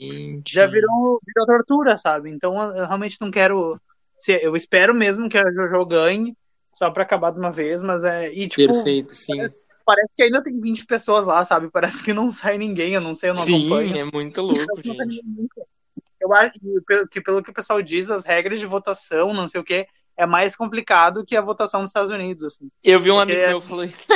[0.00, 0.54] Gente.
[0.54, 2.30] já virou, virou tortura, sabe?
[2.30, 3.78] Então eu realmente não quero.
[4.26, 6.36] Eu espero mesmo que a Jojo ganhe,
[6.72, 8.32] só para acabar de uma vez, mas é.
[8.32, 9.36] E, tipo, Perfeito, sim.
[9.36, 11.70] Parece, parece, que ainda tem 20 pessoas lá, sabe?
[11.70, 13.96] Parece que não sai ninguém, eu não sei, eu não sim, acompanho.
[13.96, 15.20] É muito louco, gente.
[16.20, 16.52] Eu acho
[17.10, 19.86] que, pelo que o pessoal diz, as regras de votação, não sei o que,
[20.16, 22.44] é mais complicado que a votação nos Estados Unidos.
[22.44, 22.70] Assim.
[22.84, 23.32] Eu vi um porque...
[23.32, 24.06] amigo meu falou isso.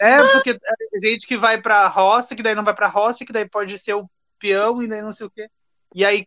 [0.00, 3.32] É, porque é gente que vai pra roça, que daí não vai pra roça, que
[3.32, 4.10] daí pode ser o
[4.42, 5.48] peão e daí não sei o quê.
[5.94, 6.24] E aí,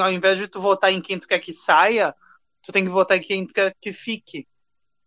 [0.00, 2.14] ao invés de tu votar em quem tu quer que saia,
[2.62, 4.46] tu tem que votar em quem tu quer que fique.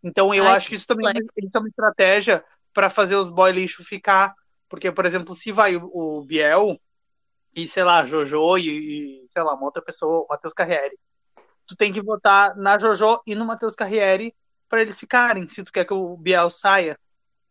[0.03, 1.05] Então eu Ai, acho que isso também
[1.37, 4.35] isso é uma estratégia para fazer os boy lixo ficar.
[4.67, 6.79] Porque, por exemplo, se vai o, o Biel
[7.55, 10.97] e, sei lá, Jojo e, e, sei lá, uma outra pessoa, o Matheus Carriere,
[11.67, 14.33] tu tem que votar na Jojo e no Matheus Carriere
[14.67, 16.97] para eles ficarem, se tu quer que o Biel saia.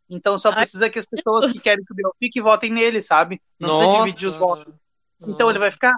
[0.08, 3.40] Então só precisa que as pessoas que querem que o Biel fique votem nele, sabe?
[3.58, 3.84] Não Nossa.
[3.84, 4.79] precisa dividir os votos.
[5.26, 5.94] Então ele vai ficar.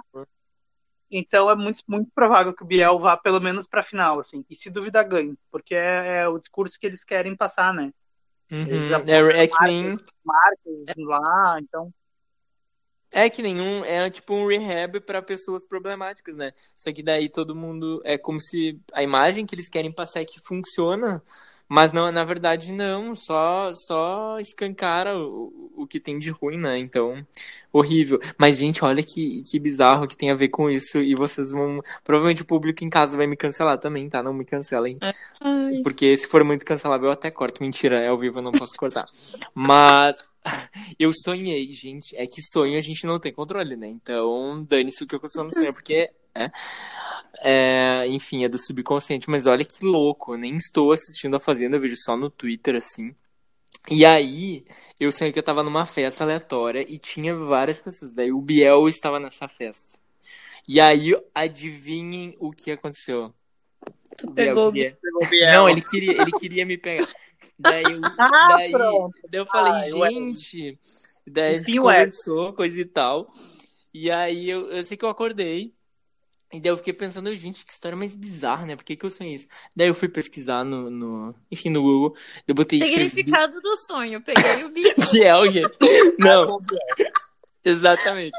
[1.09, 4.43] Então é muito, muito provável que o Biel vá pelo menos para final, assim.
[4.49, 5.37] E se duvida, ganhe.
[5.51, 7.93] Porque é, é, o discurso que eles querem passar, né?
[8.51, 8.65] Uhum.
[9.07, 9.95] É, é que nem...
[10.23, 11.93] marcas lá, então...
[13.13, 13.85] É que nenhum.
[13.85, 16.51] É tipo um rehab para pessoas problemáticas, né?
[16.75, 18.01] Só que daí todo mundo.
[18.03, 21.21] É como se a imagem que eles querem passar é que funciona.
[21.73, 26.77] Mas não, na verdade não, só só escancara o, o que tem de ruim, né?
[26.77, 27.25] Então,
[27.71, 28.19] horrível.
[28.37, 30.99] Mas, gente, olha que, que bizarro que tem a ver com isso.
[30.99, 31.81] E vocês vão.
[32.03, 34.21] Provavelmente o público em casa vai me cancelar também, tá?
[34.21, 34.99] Não me cancelem.
[35.41, 35.81] Ai.
[35.81, 37.63] Porque se for muito cancelável, eu até corto.
[37.63, 39.07] Mentira, é ao vivo, eu não posso cortar.
[39.55, 40.15] Mas
[40.99, 42.15] eu sonhei, gente.
[42.15, 43.87] É que sonho a gente não tem controle, né?
[43.87, 46.51] Então, dane-se o que eu sonho, porque é,
[47.41, 49.29] é, enfim, é do subconsciente.
[49.29, 52.75] Mas olha que louco, eu nem estou assistindo a Fazenda, eu vejo só no Twitter,
[52.75, 53.15] assim.
[53.89, 54.65] E aí,
[54.99, 58.13] eu sonhei que eu tava numa festa aleatória e tinha várias pessoas.
[58.13, 59.99] Daí o Biel estava nessa festa.
[60.67, 63.33] E aí, adivinhem o que aconteceu.
[64.17, 64.97] Tu pegou, queria...
[65.01, 65.51] pegou o Biel.
[65.51, 67.07] Não, ele queria, ele queria me pegar.
[67.59, 70.79] Daí, eu, ah, daí, daí eu falei, Ai, gente.
[71.27, 73.31] Daí a gente conversou, coisa e tal.
[73.93, 75.73] E aí eu, eu sei que eu acordei.
[76.53, 78.75] E daí eu fiquei pensando, gente, que história mais bizarra, né?
[78.75, 79.47] Por que, que eu sonhei isso?
[79.75, 82.15] Daí eu fui pesquisar no, no enfim, no Google.
[82.47, 84.93] Eu botei Significado do sonho, peguei o bicho.
[85.11, 85.41] Biel,
[86.19, 86.59] Não.
[87.65, 88.37] Exatamente.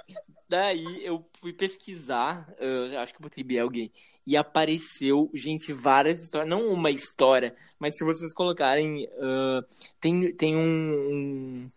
[0.49, 3.91] Daí eu fui pesquisar, eu acho que eu botei Biel gay,
[4.25, 9.65] e apareceu, gente, várias histórias, não uma história, mas se vocês colocarem, uh,
[10.01, 11.69] tem, tem um, um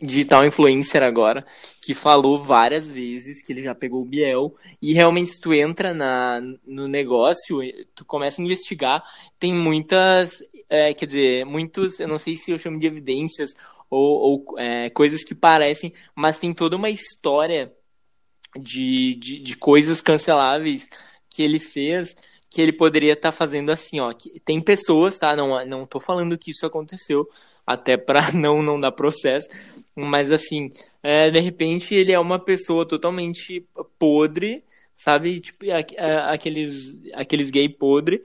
[0.00, 1.44] digital influencer agora,
[1.80, 5.92] que falou várias vezes que ele já pegou o Biel, e realmente se tu entra
[5.92, 7.60] na, no negócio,
[7.94, 9.02] tu começa a investigar,
[9.38, 13.50] tem muitas, é, quer dizer, muitos, eu não sei se eu chamo de evidências,
[13.90, 17.72] ou, ou é, coisas que parecem, mas tem toda uma história
[18.58, 20.88] de, de, de coisas canceláveis
[21.30, 22.14] que ele fez
[22.50, 24.12] que ele poderia estar tá fazendo assim, ó.
[24.44, 25.36] Tem pessoas, tá?
[25.36, 27.28] Não, não tô falando que isso aconteceu,
[27.66, 29.48] até para não, não dar processo,
[30.06, 30.70] mas assim,
[31.02, 33.66] é, de repente ele é uma pessoa totalmente
[33.98, 34.64] podre,
[34.96, 35.40] sabe?
[35.40, 35.66] Tipo,
[36.30, 38.22] aqueles, aqueles gay podre,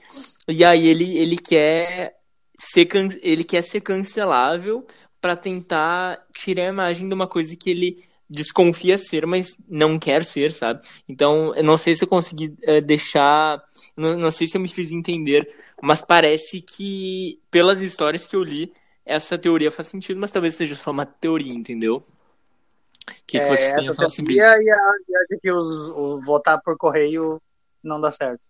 [0.48, 2.18] e aí ele, ele quer
[2.58, 2.88] ser
[3.22, 4.86] ele quer ser cancelável
[5.22, 10.26] para tentar tirar a imagem de uma coisa que ele desconfia ser, mas não quer
[10.26, 10.82] ser, sabe?
[11.08, 13.64] Então, eu não sei se eu consegui uh, deixar.
[13.96, 15.48] Não, não sei se eu me fiz entender,
[15.82, 18.74] mas parece que, pelas histórias que eu li,
[19.06, 21.98] essa teoria faz sentido, mas talvez seja só uma teoria, entendeu?
[21.98, 24.42] O que, é, que você tem a falar sobre isso?
[24.42, 27.42] E a, e a de que os, o votar por correio
[27.84, 28.42] não dá certo.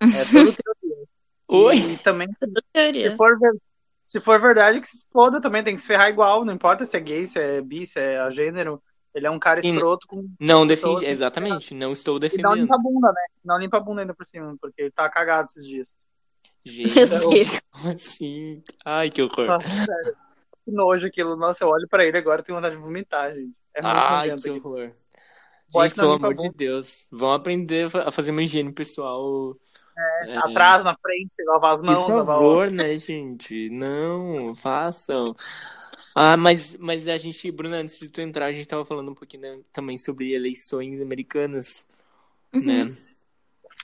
[0.00, 1.04] É tudo teoria.
[1.48, 1.76] Oi?
[1.76, 3.38] E também, se for,
[4.04, 6.96] se for verdade, que se exploda também, tem que se ferrar igual, não importa se
[6.96, 8.82] é gay, se é bi, se é a gênero.
[9.14, 10.26] Ele é um cara Sim, escroto com.
[10.40, 12.46] Não defende, exatamente, não estou defendendo.
[12.46, 13.26] E não limpa a bunda, né?
[13.44, 15.94] Não limpa a bunda ainda por cima, porque ele tá cagado esses dias.
[16.64, 16.92] Gente,
[17.72, 18.62] como assim?
[18.84, 19.46] Ai, que horror.
[19.46, 20.16] Nossa, sério.
[20.64, 21.36] Que nojo aquilo.
[21.36, 23.52] Nossa, eu olho pra ele agora e tenho vontade de vomitar, gente.
[23.74, 24.92] É muito Ai, que horror.
[25.74, 27.06] Gente, pelo amor de Deus.
[27.10, 29.56] Vão aprender a fazer uma higiene pessoal.
[29.96, 30.36] É, é...
[30.36, 32.04] Atrás, na frente, lavar as mãos.
[32.04, 33.70] Por favor, né, gente?
[33.70, 35.34] Não, façam.
[36.14, 39.14] Ah, mas, mas a gente, Bruna, antes de tu entrar, a gente tava falando um
[39.14, 41.86] pouquinho né, também sobre eleições americanas,
[42.52, 42.64] uhum.
[42.64, 42.94] né?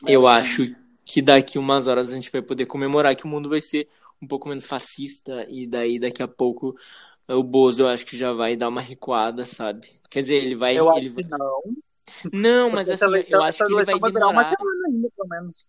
[0.06, 0.74] Eu acho
[1.08, 3.88] que daqui umas horas a gente vai poder comemorar que o mundo vai ser
[4.20, 6.76] um pouco menos fascista e daí daqui a pouco
[7.26, 9.88] o Bozo eu acho que já vai dar uma recuada, sabe?
[10.10, 10.78] Quer dizer, ele vai.
[10.78, 11.24] Eu ele acho vai...
[11.24, 11.62] que não.
[12.32, 14.54] Não, mas assim, eu acho que ele vai demorar.
[14.86, 15.68] Ainda, pelo menos.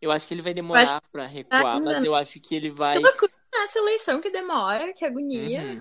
[0.00, 1.02] Eu acho que ele vai demorar acho...
[1.12, 2.98] pra recuar, mas eu acho que ele vai.
[3.62, 5.62] Essa eleição que demora, que agonia.
[5.62, 5.80] Uhum.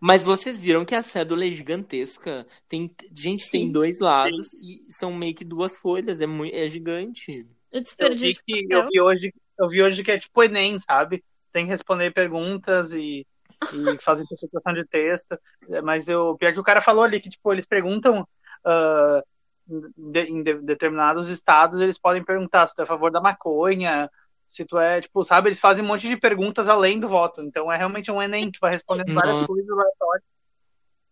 [0.00, 2.46] Mas vocês viram que a cédula é gigantesca.
[2.68, 3.50] Tem, gente, Sim.
[3.50, 4.84] tem dois lados Sim.
[4.88, 6.20] e são meio que duas folhas.
[6.20, 7.46] É, muito, é gigante.
[7.70, 11.24] Eu, eu, vi que, eu, vi hoje, eu vi hoje que é tipo Enem, sabe?
[11.52, 13.26] Tem que responder perguntas e,
[13.72, 15.38] e fazer interpretação de texto.
[15.82, 18.26] Mas eu, pior que o cara falou ali que tipo, eles perguntam.
[18.64, 19.22] Uh,
[19.68, 24.10] de, em de, determinados estados, eles podem perguntar se tu é a favor da maconha,
[24.46, 27.42] se tu é, tipo, sabe, eles fazem um monte de perguntas além do voto.
[27.42, 29.46] Então é realmente um Enem, tu vai respondendo várias Nossa.
[29.46, 30.24] coisas aleatórias.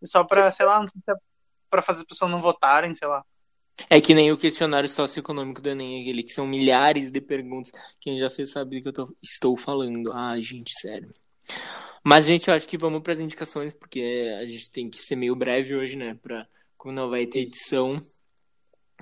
[0.05, 1.15] Só pra, sei lá, não sei se é
[1.69, 3.23] pra fazer as pessoas não votarem, sei lá.
[3.91, 7.71] É que nem o questionário socioeconômico do Enem, aquele que são milhares de perguntas.
[8.01, 10.13] Quem já fez sabe do que eu tô, estou falando.
[10.13, 11.15] Ai, gente, sério.
[12.03, 14.01] Mas, gente, eu acho que vamos para as indicações, porque
[14.41, 16.17] a gente tem que ser meio breve hoje, né?
[16.23, 17.99] Pra, como não vai ter edição.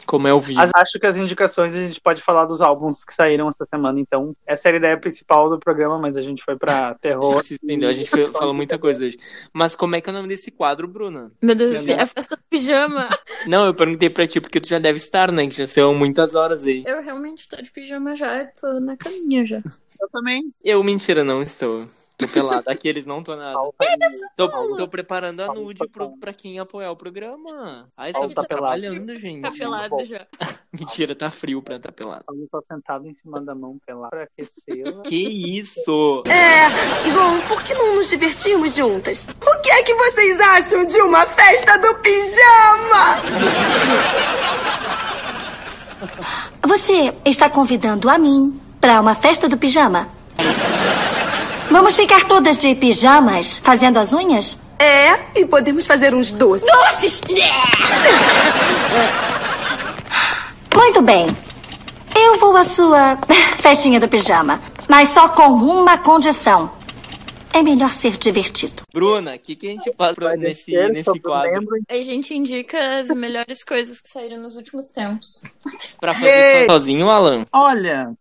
[0.07, 0.69] Como é o vídeo.
[0.75, 4.37] Acho que as indicações a gente pode falar dos álbuns que saíram essa semana, então
[4.45, 7.43] essa era a ideia principal do programa, mas a gente foi pra terror.
[7.63, 7.89] entendeu?
[7.89, 9.17] A gente foi, falou muita coisa hoje.
[9.53, 11.31] Mas como é que é o nome desse quadro, Bruna?
[11.41, 13.09] Meu Deus, é a festa do pijama.
[13.47, 15.47] Não, eu perguntei pra ti porque tu já deve estar, né?
[15.47, 16.83] Que já são muitas horas aí.
[16.87, 19.63] Eu realmente tô de pijama já, tô na caminha já.
[20.01, 20.53] Eu também.
[20.63, 21.87] Eu, mentira, não estou.
[22.17, 22.71] Tô pelado.
[22.71, 23.59] Aqui eles não tô nada.
[24.37, 27.89] Tô, tô preparando a nude pro, pra quem apoiar o programa.
[27.97, 29.43] Ai, você tá, tá trabalhando, gente.
[29.43, 30.27] Tá pelado já.
[30.73, 32.25] Mentira, tá frio pra estar tá pelado.
[32.29, 35.01] Eu tô sentado em cima da mão pelado pra aquecer.
[35.03, 36.23] Que isso?
[36.27, 36.69] É,
[37.11, 39.29] bom, por que não nos divertimos juntas?
[39.29, 43.19] O que é que vocês acham de uma festa do pijama?
[46.67, 50.09] Você está convidando a mim para uma festa do pijama?
[51.75, 54.57] Vamos ficar todas de pijamas fazendo as unhas?
[54.79, 56.71] É, e podemos fazer uns doces.
[56.71, 57.21] Doces!
[60.73, 61.27] Muito bem.
[62.15, 63.19] Eu vou à sua
[63.59, 66.71] festinha do pijama, mas só com uma condição.
[67.53, 68.85] É melhor ser divertido.
[68.93, 71.67] Bruna, o que, que a gente faz nesse, nesse quadro?
[71.89, 75.43] A gente indica as melhores coisas que saíram nos últimos tempos.
[76.01, 77.45] Pra fazer sozinho, Alan?
[77.53, 78.13] Olha,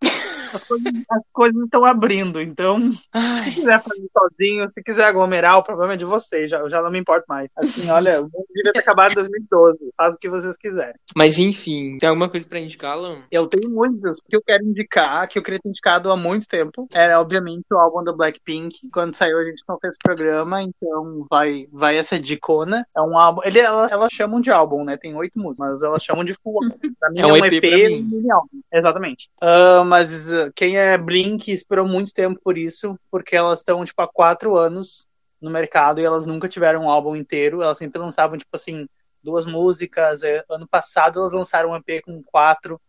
[0.54, 2.80] As coisas, as coisas estão abrindo, então
[3.12, 3.44] Ai.
[3.44, 6.82] se quiser fazer sozinho, se quiser aglomerar, o problema é de vocês, já, eu já
[6.82, 7.52] não me importo mais.
[7.58, 10.96] Assim, olha, o mundo devia ter acabado em 2012, faz o que vocês quiserem.
[11.16, 13.20] Mas enfim, tem alguma coisa pra indicar, Alan?
[13.32, 16.88] Eu tenho muitas que eu quero indicar, que eu queria ter indicado há muito tempo.
[16.94, 18.90] Era, obviamente, o álbum do Blackpink.
[18.92, 22.86] Quando saiu, a gente não fez programa, então vai, vai essa dicona.
[22.96, 23.42] É um álbum.
[23.44, 24.98] Ele, ela- elas chamam de álbum, né?
[24.98, 26.78] Tem oito músicas, mas elas chamam de full álbum.
[27.00, 28.02] Pra mim É um EP pra mim.
[28.02, 28.62] mini álbum.
[28.72, 29.30] Exatamente.
[29.42, 34.08] Ah, mas quem é Blink esperou muito tempo por isso, porque elas estão, tipo, há
[34.08, 35.08] quatro anos
[35.42, 37.62] no mercado e elas nunca tiveram um álbum inteiro.
[37.62, 38.88] Elas sempre lançavam, tipo assim,
[39.22, 40.24] duas músicas.
[40.24, 42.80] É, Ano passado elas lançaram um EP com quatro.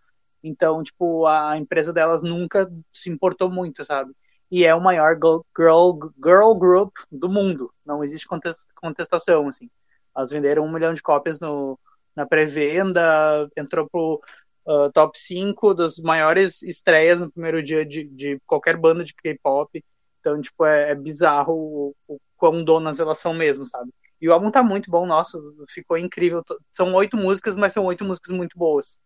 [0.43, 4.12] Então, tipo, a empresa delas nunca se importou muito, sabe?
[4.51, 7.73] E é o maior girl, girl, girl group do mundo.
[7.85, 9.71] Não existe contes- contestação, assim.
[10.14, 11.79] Elas venderam um milhão de cópias no,
[12.14, 14.21] na pré-venda, entrou pro
[14.66, 19.85] ah, top 5 das maiores estreias no primeiro dia de, de qualquer banda de K-pop.
[20.20, 23.92] Então, tipo, é, é bizarro o, o quão donas elas são mesmo, sabe?
[24.20, 26.42] E o álbum tá muito bom, nossa, ficou incrível.
[26.72, 28.98] São oito músicas, mas são oito músicas muito boas.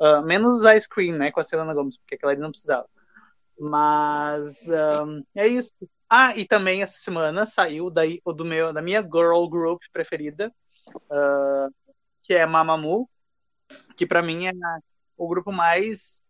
[0.00, 2.88] Ah, menos Ice Cream, né, com a Selena Gomez, porque aquela ali não precisava.
[3.58, 5.72] Mas ahn, é isso.
[6.08, 10.52] Ah, e também essa semana saiu daí do meu, da minha girl group preferida,
[11.10, 11.68] ah,
[12.22, 13.08] que é Mamamoo,
[13.96, 14.52] que pra mim é
[15.16, 16.22] o grupo mais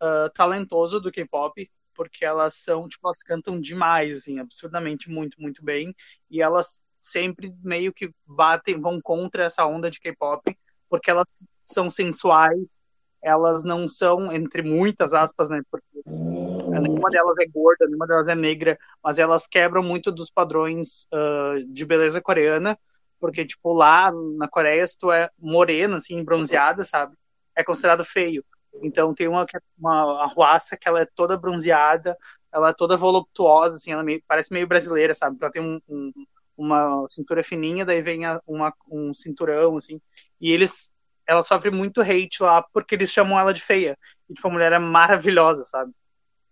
[0.00, 5.64] ah, talentoso do K-pop, porque elas são, tipo, elas cantam demais, assim, absurdamente muito, muito
[5.64, 5.94] bem,
[6.30, 10.56] e elas sempre meio que batem, vão contra essa onda de K-pop,
[10.88, 12.80] porque elas são sensuais,
[13.20, 18.36] elas não são, entre muitas aspas, né, porque nenhuma delas é gorda, nenhuma delas é
[18.36, 22.78] negra, mas elas quebram muito dos padrões ah, de beleza coreana,
[23.18, 27.16] porque, tipo, lá na Coreia, se tu é morena, assim, bronzeada, sabe,
[27.58, 28.44] é considerado feio.
[28.82, 32.16] Então tem uma, é uma arruaça que ela é toda bronzeada,
[32.52, 35.36] ela é toda voluptuosa, assim, ela meio- parece meio brasileira, sabe?
[35.40, 36.12] Ela tem um- um-
[36.56, 40.00] uma cintura fininha, daí vem a- uma, um cinturão, assim,
[40.40, 40.92] e eles,
[41.26, 43.96] ela sofre muito hate lá porque eles chamam ela de feia.
[44.28, 45.92] E, tipo, a mulher é maravilhosa, sabe?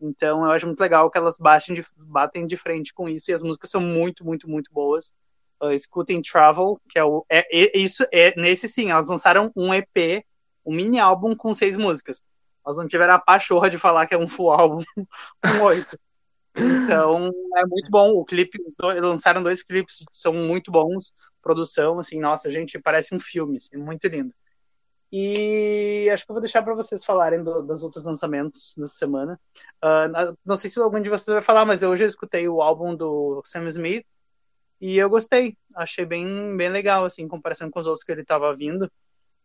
[0.01, 3.35] Então eu acho muito legal que elas batem de, batem de frente com isso, e
[3.35, 5.15] as músicas são muito, muito, muito boas.
[5.63, 7.25] Uh, escutem Travel, que é o.
[7.31, 10.23] É, é- isso é nesse sim, elas lançaram um EP,
[10.67, 12.21] um mini álbum com seis músicas.
[12.65, 14.83] Elas não tiveram a pachorra de falar que é um full álbum
[15.41, 15.97] com oito.
[16.57, 18.11] Então é muito bom.
[18.13, 21.13] O clipe, lançaram dois clipes, são muito bons.
[21.41, 24.35] Produção, assim, nossa, gente, parece um filme, assim, muito lindo.
[25.13, 29.41] E acho que eu vou deixar para vocês falarem do, dos outros lançamentos dessa semana.
[29.83, 32.97] Na- não sei se algum de vocês vai falar, mas hoje eu escutei o álbum
[32.97, 34.05] do Sam Smith
[34.81, 35.57] e eu gostei.
[35.77, 38.91] Achei bem, bem legal, assim, em comparação com os outros que ele estava vindo.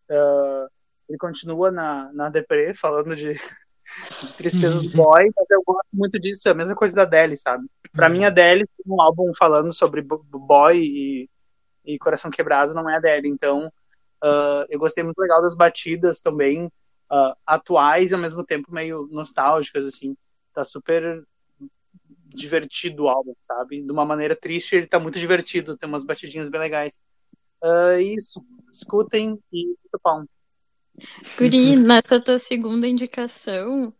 [0.09, 0.67] Ah,
[1.11, 3.33] ele continua na, na Depre, falando de,
[4.23, 6.47] de tristeza do boy, mas eu gosto muito disso.
[6.47, 7.67] É a mesma coisa da Adele, sabe?
[7.91, 11.29] Pra mim, a Adele tem um álbum falando sobre bo- boy e,
[11.85, 13.27] e coração quebrado, não é a Adele.
[13.27, 13.71] Então,
[14.23, 16.71] ah, eu gostei muito legal das batidas também,
[17.09, 20.15] ah, atuais e ao mesmo tempo meio nostálgicas, assim.
[20.53, 21.23] Tá super
[22.33, 23.81] divertido o álbum, sabe?
[23.81, 26.97] De uma maneira triste, ele tá muito divertido, tem umas batidinhas bem legais.
[27.61, 30.23] Ah, isso, escutem e muito bom.
[31.37, 33.93] Guri, nessa tua segunda indicação,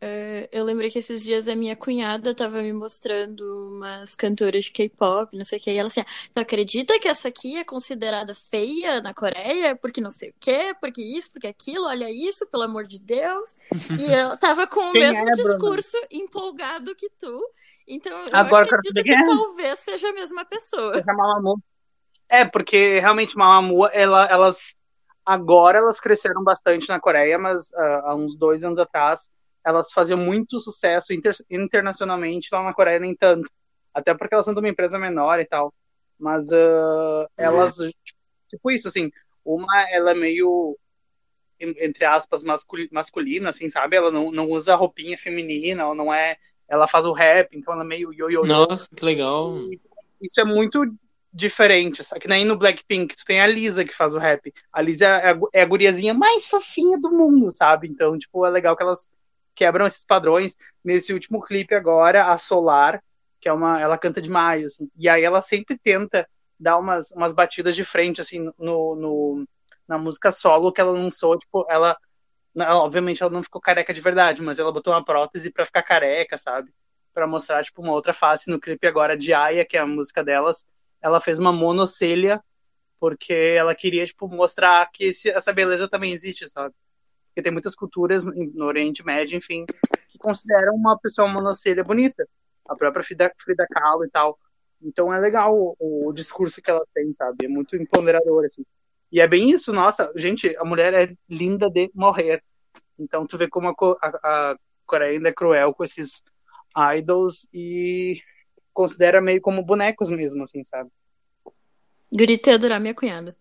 [0.00, 3.42] eh, eu lembrei que esses dias a minha cunhada tava me mostrando
[3.74, 7.08] umas cantoras de K-pop, não sei o que, e ela assim, "Ah, tu acredita que
[7.08, 9.74] essa aqui é considerada feia na Coreia?
[9.76, 13.56] Porque não sei o quê, porque isso, porque aquilo, olha isso, pelo amor de Deus.
[13.98, 17.42] E eu tava com o Quem mesmo é, discurso empolgado que tu.
[17.86, 19.26] Então, eu Agora eu acredito que é.
[19.26, 20.94] talvez seja a mesma pessoa.
[22.28, 24.76] É, porque realmente Mamamoo, ela, elas
[25.28, 29.30] agora elas cresceram bastante na Coreia, mas ah, há uns dois anos atrás
[29.62, 33.50] elas faziam muito sucesso inter- internacionalmente, lá na Coreia nem tanto.
[33.92, 35.74] Até porque elas são de uma empresa menor e tal.
[36.18, 37.76] Mas ah, elas,
[38.48, 39.10] tipo isso, assim,
[39.44, 40.78] uma ela é meio,
[41.60, 43.96] en- entre aspas, mascul- masculina, assim, sabe?
[43.96, 46.38] Ela não, não usa roupinha feminina, ela não é.
[46.66, 48.46] Ela faz o rap, então ela é meio yo-yo.
[48.46, 49.58] Nossa, que legal.
[49.58, 49.78] E
[50.22, 50.84] isso é muito
[51.38, 52.20] diferente, sabe?
[52.20, 54.52] Que nem no Blackpink, tu tem a Lisa que faz o rap.
[54.72, 57.86] A Lisa é é a guriazinha mais fofinha do mundo, sabe?
[57.88, 59.08] Então, tipo, é legal que elas
[59.54, 60.56] quebram esses padrões.
[60.84, 63.02] Nesse último clipe agora, a Solar,
[63.40, 63.80] que é uma...
[63.80, 64.90] Ela canta demais, assim.
[64.96, 69.48] E aí ela sempre tenta dar umas, umas batidas de frente, assim, no, no,
[69.86, 71.96] na música solo que ela lançou, tipo, ela...
[72.52, 75.84] não, Obviamente ela não ficou careca de verdade, mas ela botou uma prótese pra ficar
[75.84, 76.72] careca, sabe?
[77.14, 80.24] Pra mostrar, tipo, uma outra face no clipe agora de Aya, que é a música
[80.24, 80.64] delas.
[81.02, 82.42] Ela fez uma monocelha,
[83.00, 86.74] porque ela queria, tipo, mostrar que esse- essa beleza também existe, sabe?
[87.28, 89.64] Porque tem muitas culturas no Oriente Médio, enfim,
[90.08, 92.28] que consideram uma pessoa monocelha bonita.
[92.68, 94.38] A própria Frida, Frida Kahlo e tal.
[94.82, 97.46] Então é legal o, o discurso que ela tem, sabe?
[97.46, 98.64] É muito empoderador, assim.
[99.10, 102.42] E é bem isso, nossa, gente, a mulher é linda de morrer.
[102.98, 106.22] Então tu vê como a, a, a Coreia ainda é cruel com esses
[106.96, 108.20] idols e
[108.78, 110.88] considera meio como bonecos mesmo, assim, sabe?
[112.12, 113.36] Gritei adorar minha cunhada.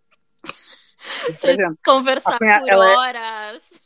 [1.27, 3.81] Vocês conversar cunhada, por ela é- horas.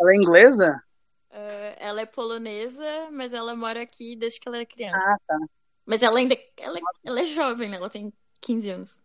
[0.00, 0.82] Ela é inglesa?
[1.30, 4.96] Eh, ela é polonesa, mas ela mora aqui desde que ela era criança.
[4.98, 5.38] Ah, tá.
[5.84, 7.76] Mas ela ainda ela, é- ela é jovem, né?
[7.76, 8.98] Ela tem 15 anos.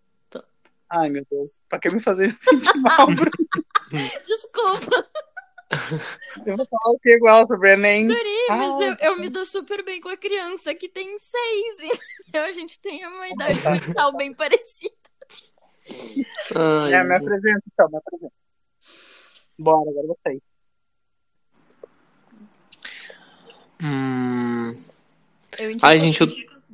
[0.90, 1.62] Ai, meu Deus.
[1.68, 3.32] Pra que me fazer sentir mal, Bruno?
[4.26, 5.08] Desculpa,
[6.46, 8.08] Eu vou falar o que igual sobre Enem.
[8.08, 12.00] Guri, mas Ah, eu, eu me dou super bem com a criança que tem seis.
[12.30, 13.72] Então a gente tem uma idade tá.
[13.72, 14.94] mental bem parecida.
[16.56, 18.34] Ai, É, me apresenta então, me apresenta.
[19.58, 20.40] Bora, agora você.
[23.82, 24.74] Hum...
[25.58, 26.28] Eu indico- Ai, gente, eu...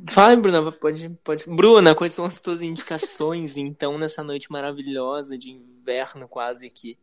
[0.10, 1.46] Fala, Bruna, pode, pode.
[1.50, 6.98] Bruna, quais são as tuas indicações, então, nessa noite maravilhosa de inverno quase aqui?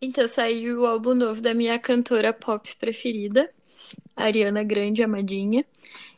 [0.00, 3.50] Então saiu o álbum novo da minha cantora pop preferida,
[4.16, 5.64] Ariana Grande Amadinha.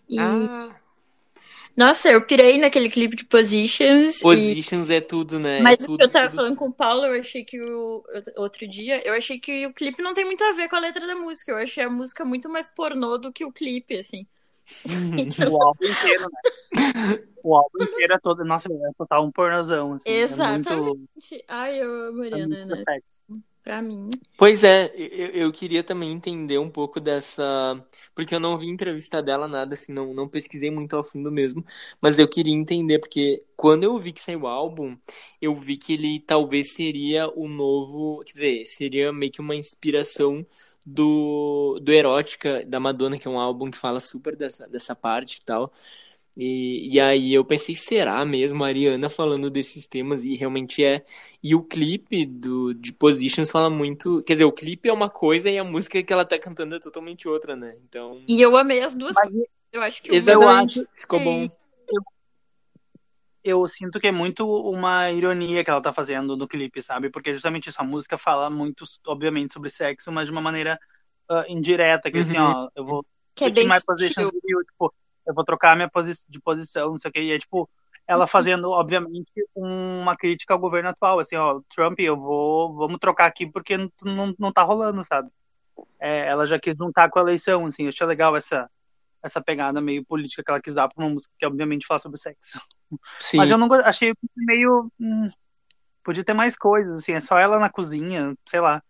[0.08, 0.70] E Ah,
[1.76, 4.20] nossa, eu pirei naquele clipe de Positions.
[4.20, 5.62] e- Positions é tudo, né?
[5.62, 7.60] Mas é o tudo, que eu tava tudo, falando com o Paulo, eu achei que
[7.60, 8.04] o.
[8.36, 11.06] Outro dia, eu achei que o clipe não tem muito a ver com a letra
[11.06, 11.52] da música.
[11.52, 14.26] Eu achei a música muito mais pornô do que o clipe, assim.
[15.16, 16.50] Então, O álbum inteiro, né?
[17.42, 18.44] O álbum inteiro é todo.
[18.44, 19.94] Nossa, é total um pornozão.
[19.94, 20.02] Assim.
[20.10, 20.68] Exatamente.
[20.68, 22.82] É muito, ai, eu amo a é Ariana, muito né?
[22.84, 23.22] sexy.
[23.62, 24.08] Pra mim.
[24.38, 27.42] Pois é, eu, eu queria também entender um pouco dessa.
[28.14, 31.64] Porque eu não vi entrevista dela, nada assim, não, não pesquisei muito a fundo mesmo.
[32.00, 34.96] Mas eu queria entender, porque quando eu vi que saiu o álbum,
[35.42, 38.22] eu vi que ele talvez seria o novo.
[38.24, 40.46] Quer dizer, seria meio que uma inspiração
[40.84, 45.36] do, do Erótica, da Madonna, que é um álbum que fala super dessa, dessa parte
[45.38, 45.70] e tal.
[46.42, 50.24] E, e aí eu pensei, será mesmo a Ariana falando desses temas?
[50.24, 51.04] E realmente é.
[51.42, 54.22] E o clipe do, de Positions fala muito.
[54.22, 56.80] Quer dizer, o clipe é uma coisa e a música que ela tá cantando é
[56.80, 57.76] totalmente outra, né?
[57.84, 58.22] Então.
[58.26, 59.48] E eu amei as duas Mas coisas.
[59.70, 60.80] Eu acho que o Exatamente.
[60.80, 61.48] acho- Ficou bom.
[63.44, 67.10] eu sinto que é muito uma ironia que ela tá fazendo no clipe, sabe?
[67.10, 70.78] Porque justamente isso, a música fala muito, obviamente, sobre sexo, mas de uma maneira
[71.28, 72.44] ah, indireta, que assim, Uhum.
[72.44, 74.34] ó, eu vou que é bem my position sutil.
[74.34, 74.94] with you, tipo,
[75.26, 77.68] eu vou trocar minha posi de posição, não sei o que, e é tipo,
[78.06, 83.26] ela fazendo, obviamente, uma crítica ao governo atual, assim, ó, Trump, eu vou, vamos trocar
[83.26, 85.30] aqui porque não, não, não tá rolando, sabe?
[85.98, 88.68] É, ela já quis juntar com a eleição, assim, eu achei legal essa,
[89.22, 92.18] essa pegada meio política que ela quis dar pra uma música que, obviamente, fala sobre
[92.18, 92.60] sexo.
[93.20, 93.36] Sim.
[93.36, 94.90] Mas eu não achei meio.
[94.98, 95.30] hum,
[96.02, 98.82] podia ter mais coisas, assim, é só ela na cozinha, sei lá.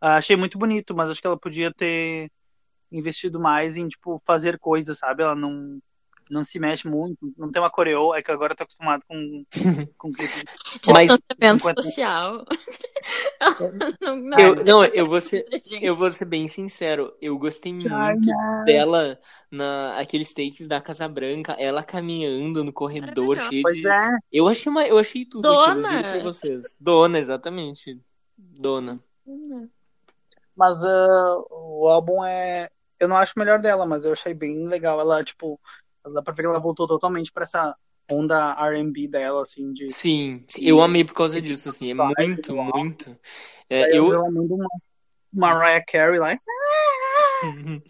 [0.00, 2.30] Ah, achei muito bonito, mas acho que ela podia ter
[2.96, 5.22] investido mais em, tipo, fazer coisas, sabe?
[5.22, 5.78] Ela não,
[6.30, 9.44] não se mexe muito, não tem uma coreô, é que agora eu tô acostumado com,
[9.98, 10.44] com clipe.
[10.92, 11.82] Mas- 50.
[11.82, 12.44] social.
[14.00, 15.44] não, não, Eu, não, eu vou ser.
[15.50, 15.84] gente.
[15.84, 18.62] Eu vou ser bem sincero, eu gostei muito China.
[18.64, 19.18] dela
[19.50, 23.86] na aqueles takes da Casa Branca, ela caminhando no corredor cheio Pois de.
[23.88, 25.88] é, Eu achei uma, eu achei tudo Dona.
[26.02, 26.76] pra vocês.
[26.80, 28.00] Dona, exatamente.
[28.36, 28.98] Dona.
[30.56, 32.68] mas ah, o álbum é.
[32.98, 35.00] Eu não acho melhor dela, mas eu achei bem legal.
[35.00, 35.60] Ela, tipo,
[36.12, 37.76] dá pra ver que ela voltou totalmente pra essa
[38.10, 39.88] onda RB dela, assim, de.
[39.90, 43.16] Sim, eu amei por causa disso, assim, é muito, muito.
[43.68, 44.66] É, eu, ela manda uma,
[45.32, 46.36] uma Mariah Carey lá.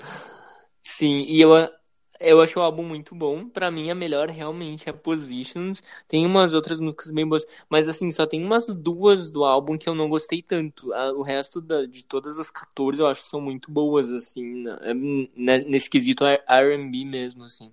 [0.82, 1.50] Sim, e eu,
[2.30, 3.48] eu acho o álbum muito bom.
[3.48, 5.82] Pra mim, a melhor realmente é Positions.
[6.08, 9.88] Tem umas outras músicas bem boas, mas assim, só tem umas duas do álbum que
[9.88, 10.90] eu não gostei tanto.
[11.16, 14.94] O resto da- de todas as 14 eu acho que são muito boas, assim, né,
[15.36, 17.72] né, nesse quesito R&B mesmo, assim.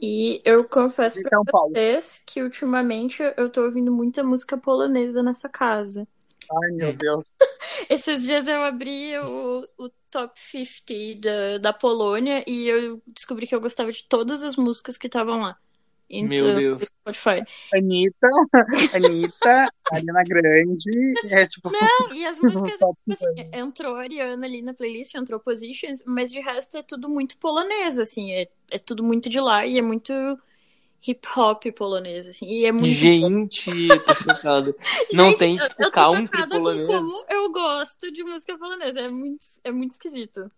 [0.00, 1.74] E eu confesso pra Então, Paulo.
[1.74, 6.06] vocês que ultimamente eu tô ouvindo muita música polonesa nessa casa.
[6.62, 7.24] Ai, meu Deus.
[7.88, 13.54] Esses dias eu abri o, o top 50 da, da Polônia e eu descobri que
[13.54, 15.56] eu gostava de todas as músicas que estavam lá.
[16.12, 16.82] Então, Meu Deus.
[17.00, 17.42] Spotify.
[17.74, 18.28] Anitta,
[18.94, 21.70] Anitta, Ariana Grande, é tipo.
[21.72, 26.30] Não, e as músicas, tipo assim, entrou a Ariana ali na playlist, entrou Positions, mas
[26.30, 29.82] de resto é tudo muito polonês, assim, é, é tudo muito de lá e é
[29.82, 30.12] muito
[31.06, 34.74] hip hop polonês, assim, e é muito Gente, tô chocado.
[35.12, 36.86] Não Gente, tem, tipo, country polonês?
[36.86, 39.00] como eu gosto de música polonesa.
[39.00, 40.48] É muito, é muito esquisito.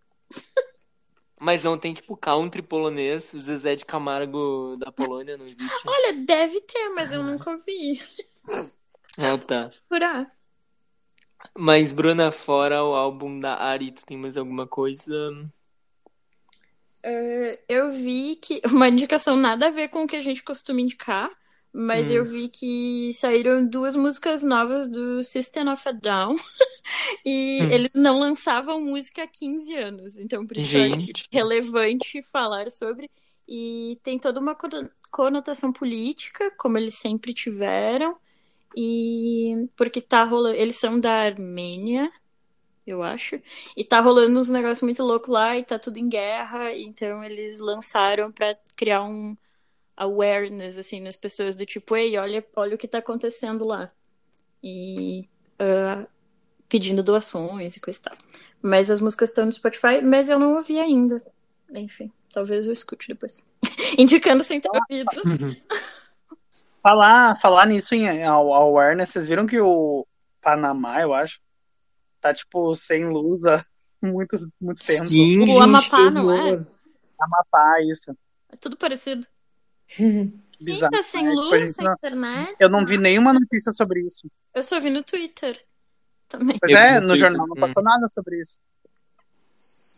[1.39, 3.33] Mas não tem, tipo, country polonês.
[3.33, 5.65] O Zezé de Camargo da Polônia não existe.
[5.85, 7.99] Olha, deve ter, mas eu nunca ouvi.
[9.17, 9.71] Ah, tá.
[9.89, 10.31] Furar.
[11.53, 15.13] Mas, Bruna, fora o álbum da Ari, tu tem mais alguma coisa?
[17.05, 18.61] Uh, eu vi que.
[18.71, 21.29] Uma indicação nada a ver com o que a gente costuma indicar,
[21.71, 22.13] mas Hum.
[22.13, 26.35] eu vi que saíram duas músicas novas do System of a Down.
[27.25, 27.69] e Hum.
[27.71, 30.17] eles não lançavam música há 15 anos.
[30.17, 31.27] Então, por isso Gente.
[31.31, 33.09] relevante falar sobre.
[33.47, 38.17] E tem toda uma cono- conotação política, como eles sempre tiveram.
[38.75, 40.55] E porque tá rolando.
[40.55, 42.11] Eles são da Armênia,
[42.85, 43.39] eu acho.
[43.75, 46.73] E tá rolando uns negócios muito loucos lá e tá tudo em guerra.
[46.73, 49.35] Então eles lançaram pra criar um
[49.97, 53.91] awareness, assim, nas pessoas do tipo, ei, olha, olha o que tá acontecendo lá.
[54.61, 55.27] E
[55.59, 56.05] ah,
[56.67, 58.17] pedindo doações e coisa e tal.
[58.61, 61.23] Mas as músicas estão no Spotify, mas eu não ouvi ainda.
[61.73, 63.45] Enfim, talvez eu escute depois.
[63.97, 65.09] Indicando sem ter ouvido.
[66.81, 70.05] Falar, falar nisso em awareness, vocês viram que o
[70.39, 71.41] Panamá, eu acho,
[72.25, 73.63] tá tipo sem luz há
[74.01, 75.05] muito, muito tempo.
[75.05, 76.65] Sim, O gente, Amapá, não é?
[77.19, 78.17] Amapá, isso.
[78.49, 79.25] É tudo parecido.
[80.59, 81.03] Bizarro.
[81.03, 81.29] Sem né?
[81.31, 82.55] Tipo, a luz, gente sem não- internet.
[82.59, 84.29] Eu não vi nenhuma notícia sobre isso.
[84.53, 85.61] Eu só vi no Twitter
[86.27, 86.57] também.
[86.59, 87.59] Pois Eu é, no jornal não hum.
[87.59, 88.57] passou nada sobre isso.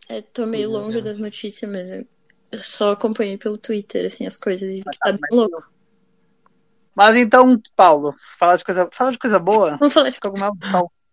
[0.09, 1.01] É, tô meio longe é.
[1.01, 5.11] das notícias, mas eu só acompanhei pelo Twitter, assim, as coisas e vi que tá
[5.11, 5.69] tá bem louco.
[6.95, 9.77] Mas então, Paulo, fala de coisa, fala de coisa boa.
[9.77, 10.57] Vamos falar de Cogumelo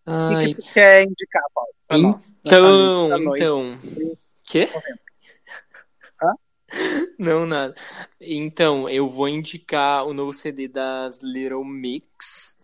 [0.04, 0.24] Paulo.
[0.24, 1.70] O que Ai, que tu quer indicar, Paulo?
[2.44, 3.76] então, então.
[4.46, 4.68] Quê?
[6.20, 6.34] Hã?
[7.18, 7.74] Não, nada.
[8.20, 12.54] Então, eu vou indicar o novo CD das Little Mix,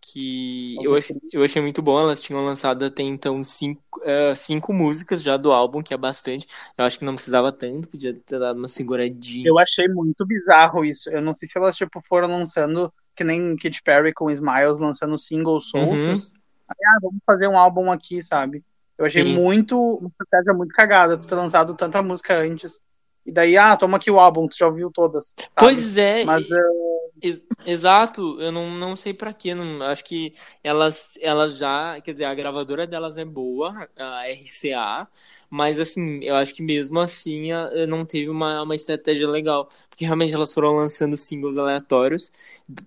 [0.00, 1.98] que eu achei, eu achei muito bom.
[1.98, 6.46] Elas tinham lançado até então cinco, eh, cinco músicas já do álbum, que é bastante.
[6.76, 9.48] Eu acho que não precisava tanto, podia ter dado uma seguradinha.
[9.48, 11.10] Eu achei muito bizarro isso.
[11.10, 15.16] Eu não sei se elas tipo foram lançando que nem Katy Perry com Smiles lançando
[15.18, 15.90] singles Uhum.
[15.90, 16.30] soltos.
[16.32, 16.33] Aí,
[16.68, 18.64] ah, vamos fazer um álbum aqui, sabe?
[18.96, 19.34] Eu achei Sim.
[19.34, 22.80] muito uma estratégia muito cagada tu ter lançado tanta música antes.
[23.26, 25.34] E daí, ah, toma aqui o álbum, tu já ouviu todas.
[25.36, 25.48] sabe?
[25.56, 30.34] Pois é, Mas eh, Ex- Exato, eu não, não sei pra quê, não, acho que
[30.62, 35.08] elas, elas já, quer dizer, a gravadora delas é boa, a RCA,
[35.48, 37.48] mas assim, eu acho que mesmo assim
[37.88, 42.30] não teve uma, uma estratégia legal, porque realmente elas foram lançando singles aleatórios,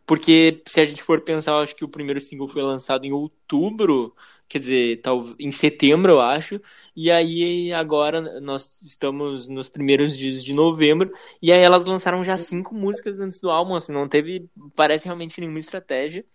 [0.06, 3.12] porque se a gente for pensar, eu acho que o primeiro single foi lançado em
[3.12, 4.16] outubro,
[4.48, 6.62] quer dizer, tal, em setembro, eu acho,
[6.96, 12.38] e aí agora nós estamos nos primeiros dias de novembro, e aí elas lançaram já
[12.38, 16.26] cinco músicas antes do álbum, assim, não teve, parece realmente nenhuma estratégia.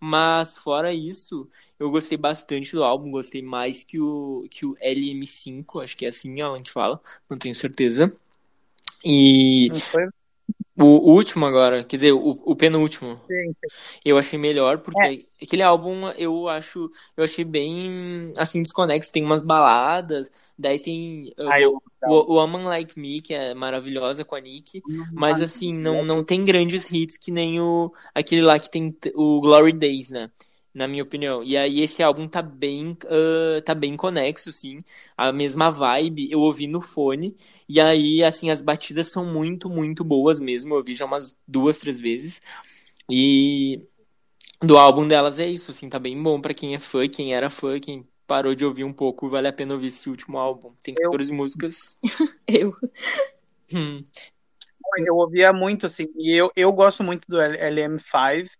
[0.00, 1.48] Mas fora isso,
[1.78, 6.08] eu gostei bastante do álbum, gostei mais que o, que o LM5, acho que é
[6.08, 8.12] assim a gente fala, não tenho certeza.
[9.04, 10.08] E não foi?
[10.78, 13.68] O último agora, quer dizer, o, o penúltimo, Sim, sim.
[14.04, 15.12] eu achei melhor, É.
[15.12, 21.32] porque aquele álbum eu acho, eu achei bem, assim, desconexo, tem umas baladas, daí tem
[21.44, 24.84] Ah, eu- o, o Woman Like Me, que é maravilhosa com a Nick,
[25.14, 29.40] mas assim, não, não tem grandes hits que nem o aquele lá que tem o
[29.40, 30.30] Glory Days, né?
[30.74, 31.42] Na minha opinião.
[31.44, 34.82] E aí esse álbum tá bem, ah, tá bem conexo, sim.
[35.16, 37.36] A mesma vibe, eu ouvi no fone.
[37.68, 40.72] E aí, assim, as batidas são muito, muito boas mesmo.
[40.74, 42.40] Eu ouvi já umas duas, três vezes.
[43.10, 43.82] E
[44.62, 47.50] do álbum delas é isso, assim, tá bem bom pra quem é fã, quem era
[47.50, 50.72] fã, quem parou de ouvir um pouco, vale a pena ouvir esse último álbum.
[50.82, 51.98] Tem Eu- 14 músicas.
[52.48, 52.74] Eu.
[53.72, 54.04] Hum.
[55.06, 58.50] Eu ouvia muito, assim, e eu, eu gosto muito do L- LM5,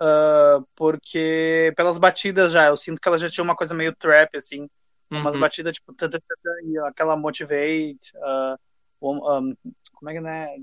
[0.00, 4.36] ah, porque pelas batidas já, eu sinto que ela já tinha uma coisa meio trap,
[4.36, 4.68] assim,
[5.10, 5.40] umas Uhum.
[5.40, 6.18] batidas tipo, tã, tã,
[6.64, 8.56] e aquela Motivate, ah,
[9.00, 9.16] um,
[9.50, 9.54] um,
[9.94, 10.56] como é que é?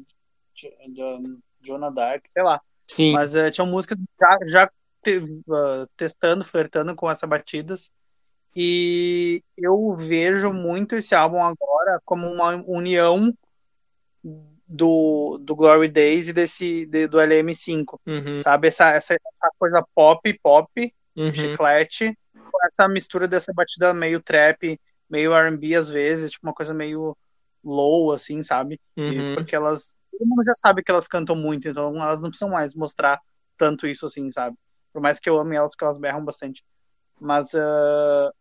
[0.93, 2.61] Jo- Jonah Dark, sei lá.
[2.87, 3.13] Sim.
[3.13, 4.71] Mas eh, tinha músicas já, já
[5.01, 5.21] te-
[5.51, 7.91] ah, testando, flertando com essas batidas.
[8.55, 13.33] E eu vejo muito esse álbum agora como uma união
[14.73, 17.99] do, do Glory Days e desse, de- do LM5.
[18.07, 18.39] Uhum.
[18.41, 18.67] Sabe?
[18.67, 21.31] Essa, essa, essa coisa pop, pop, Uhum.
[21.31, 26.73] chiclete, com essa mistura dessa batida meio trap, meio R&B às vezes, tipo uma coisa
[26.73, 27.15] meio
[27.63, 28.81] low, assim, sabe?
[28.97, 29.35] Uhum.
[29.35, 29.95] porque elas.
[30.11, 33.19] Todo mundo já sabe que elas cantam muito, então elas não precisam mais mostrar
[33.57, 34.57] tanto isso assim, sabe?
[34.91, 36.63] Por mais que eu ame elas, que elas berram bastante.
[37.19, 38.31] Mas ah,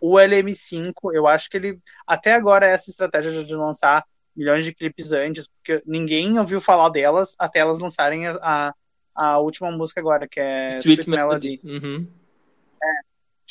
[0.00, 1.78] o LM5, eu acho que ele.
[2.06, 4.02] Até agora, essa estratégia de lançar
[4.34, 8.74] milhões de clipes antes, porque ninguém ouviu falar delas até elas lançarem a,
[9.14, 11.60] a, última música agora, que é Street Sweet Melody.
[11.62, 11.86] Melody.
[11.86, 12.06] Uhum.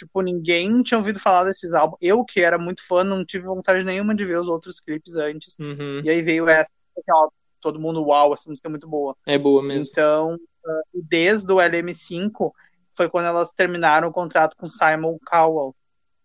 [0.01, 1.99] Tipo, ninguém tinha ouvido falar desses álbuns.
[2.01, 5.59] Eu, que era muito fã, não tive vontade nenhuma de ver os outros clipes antes.
[5.59, 6.01] Uhum.
[6.03, 7.29] E aí veio essa, assim, ó,
[7.59, 9.15] todo mundo, uau, essa música é muito boa.
[9.27, 9.91] É boa mesmo.
[9.91, 12.51] Então, ah, desde o LM5,
[12.97, 15.75] foi quando elas terminaram o contrato com Simon Cowell,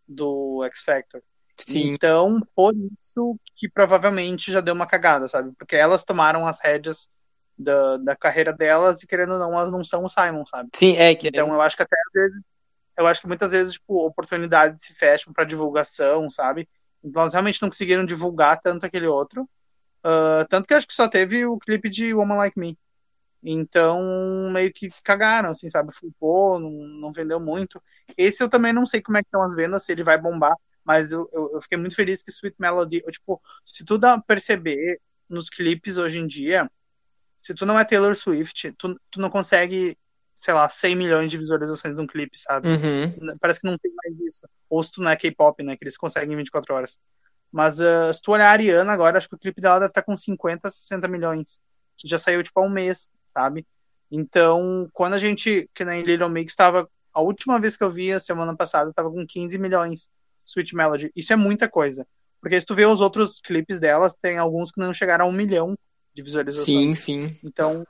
[0.09, 1.21] do X Factor.
[1.57, 1.95] Sim.
[1.95, 5.53] Então, por isso que provavelmente já deu uma cagada, sabe?
[5.59, 7.09] Porque elas tomaram as rédeas
[7.59, 10.69] da, da carreira delas e, querendo ou não, elas não são o Simon, sabe?
[10.75, 11.29] Sim, é que.
[11.29, 12.43] Então, eu acho que até às vezes,
[12.99, 16.69] eu acho que muitas vezes, tipo, oportunidades se fecham para divulgação, sabe?
[17.03, 19.49] Então, elas realmente não conseguiram divulgar tanto aquele outro.
[20.05, 22.79] Uh, tanto que acho que só teve o clipe de Woman Like Me.
[23.43, 25.95] Então, meio que cagaram, assim, sabe?
[25.95, 27.81] Flipou, não, não vendeu muito.
[28.17, 30.55] Esse eu também não sei como é que estão as vendas, se ele vai bombar,
[30.87, 34.21] mas eu, eu, eu fiquei muito feliz que Sweet Melody, eu, tipo, se tu dá
[34.21, 36.71] perceber nos clipes hoje em dia,
[37.43, 39.99] se tu não é Taylor Swift, tu, tu não consegue,
[40.33, 42.69] sei lá, 100 milhões de visualizações de um clipe, sabe?
[42.69, 43.37] Uhum.
[43.41, 44.49] Parece que não tem mais isso.
[44.71, 46.99] Ou se tu não é K-pop, né, que eles conseguem em 24 horas.
[47.51, 50.03] Mas uh, se tu olhar a Ariana agora, acho que o clipe dela deve estar
[50.03, 51.59] com 50, 60 milhões.
[52.05, 53.67] Já saiu, tipo, há um mês, sabe?
[54.09, 56.89] Então, quando a gente, que nem Little Mix, estava.
[57.13, 60.09] A última vez que eu vi, a semana passada, tava com 15 milhões
[60.47, 61.11] Sweet Melody.
[61.15, 62.07] Isso é muita coisa.
[62.41, 65.33] Porque se tu vê os outros clipes delas, tem alguns que não chegaram a um
[65.33, 65.77] milhão
[66.15, 66.67] de visualizações.
[66.67, 66.95] Sim,
[67.29, 67.37] sim.
[67.45, 67.85] Então,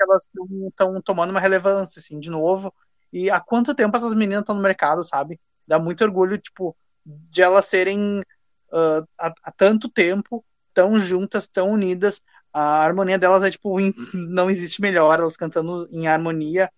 [0.00, 0.28] elas
[0.68, 2.74] estão tomando uma relevância, assim, de novo.
[3.12, 5.38] E há quanto tempo essas meninas estão no mercado, sabe?
[5.66, 10.44] Dá muito orgulho, tipo, de elas serem uh, há, há tanto tempo
[10.74, 12.22] tão juntas, tão unidas.
[12.52, 13.76] A harmonia delas é tipo,
[14.12, 16.70] não existe melhor, elas cantando em harmonia.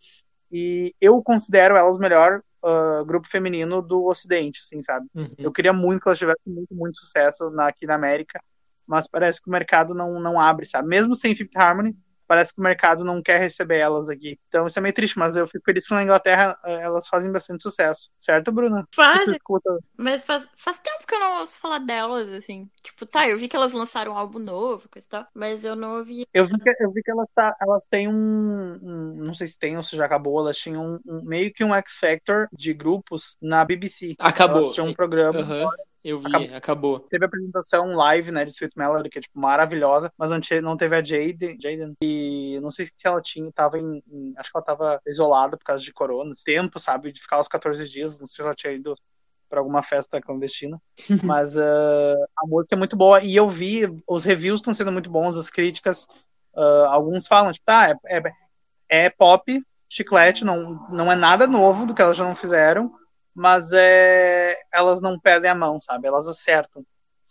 [0.51, 5.07] E eu considero elas melhor uh, grupo feminino do Ocidente, assim, sabe?
[5.15, 5.35] Uhum.
[5.39, 8.43] Eu queria muito que elas tivessem muito, muito sucesso na, aqui na América,
[8.87, 10.89] mas parece que o mercado não, não abre, sabe?
[10.89, 11.97] Mesmo sem Fifth Harmony,
[12.27, 14.39] parece que o mercado não quer receber elas aqui.
[14.49, 17.63] Então isso é meio triste, mas eu fico feliz que na Inglaterra elas fazem bastante
[17.63, 18.11] sucesso.
[18.21, 18.87] Certo, Bruna?
[18.95, 19.25] Faz.
[19.97, 22.69] Mas faz, faz tempo que eu não ouço falar delas, assim.
[22.83, 25.75] Tipo, tá, eu vi que elas lançaram um álbum novo, coisa e tal, mas eu
[25.77, 26.27] não ouvi.
[26.33, 29.59] Eu vi que, eu vi que elas, tá, elas têm um, um, Não sei se
[29.59, 32.73] tem ou se já acabou, elas tinham um, um, meio que um X Factor de
[32.73, 34.15] grupos na BBC.
[34.19, 34.63] Acabou.
[34.63, 35.41] Elas tinham um programa.
[35.41, 35.69] Uhum.
[36.05, 36.57] Eu vi, acabou.
[36.57, 37.01] acabou.
[37.01, 40.77] Teve a apresentação live, né, de Sweet Melody, que é, tipo, maravilhosa, mas não, não
[40.77, 41.95] teve a Jade, Jaden.
[42.03, 45.65] E não sei se ela tinha, tava em, em, Acho que ela tava isolada por
[45.65, 46.33] causa de corona.
[46.45, 48.19] Tempo, sabe, de ficar os 14 dias.
[48.19, 48.95] Não sei se ela tinha ido
[49.49, 50.79] para alguma festa clandestina.
[51.25, 53.23] mas uh, a música é muito boa.
[53.23, 56.07] E eu vi, os reviews estão sendo muito bons, as críticas.
[56.55, 61.87] Uh, alguns falam, tipo, tá, é, é, é pop, chiclete, não, não é nada novo
[61.87, 62.93] do que elas já não fizeram
[63.35, 66.07] mas é, elas não perdem a mão, sabe?
[66.07, 66.85] Elas acertam.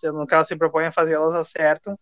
[0.04, 1.98] No que elas se propõem a fazer, elas acertam.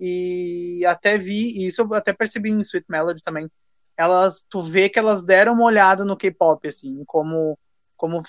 [0.00, 3.48] E até vi, e isso eu até percebi em Sweet Melody também.
[3.96, 7.56] Elas, tu vê que elas deram uma olhada no K-pop, assim, como,
[7.96, 8.22] como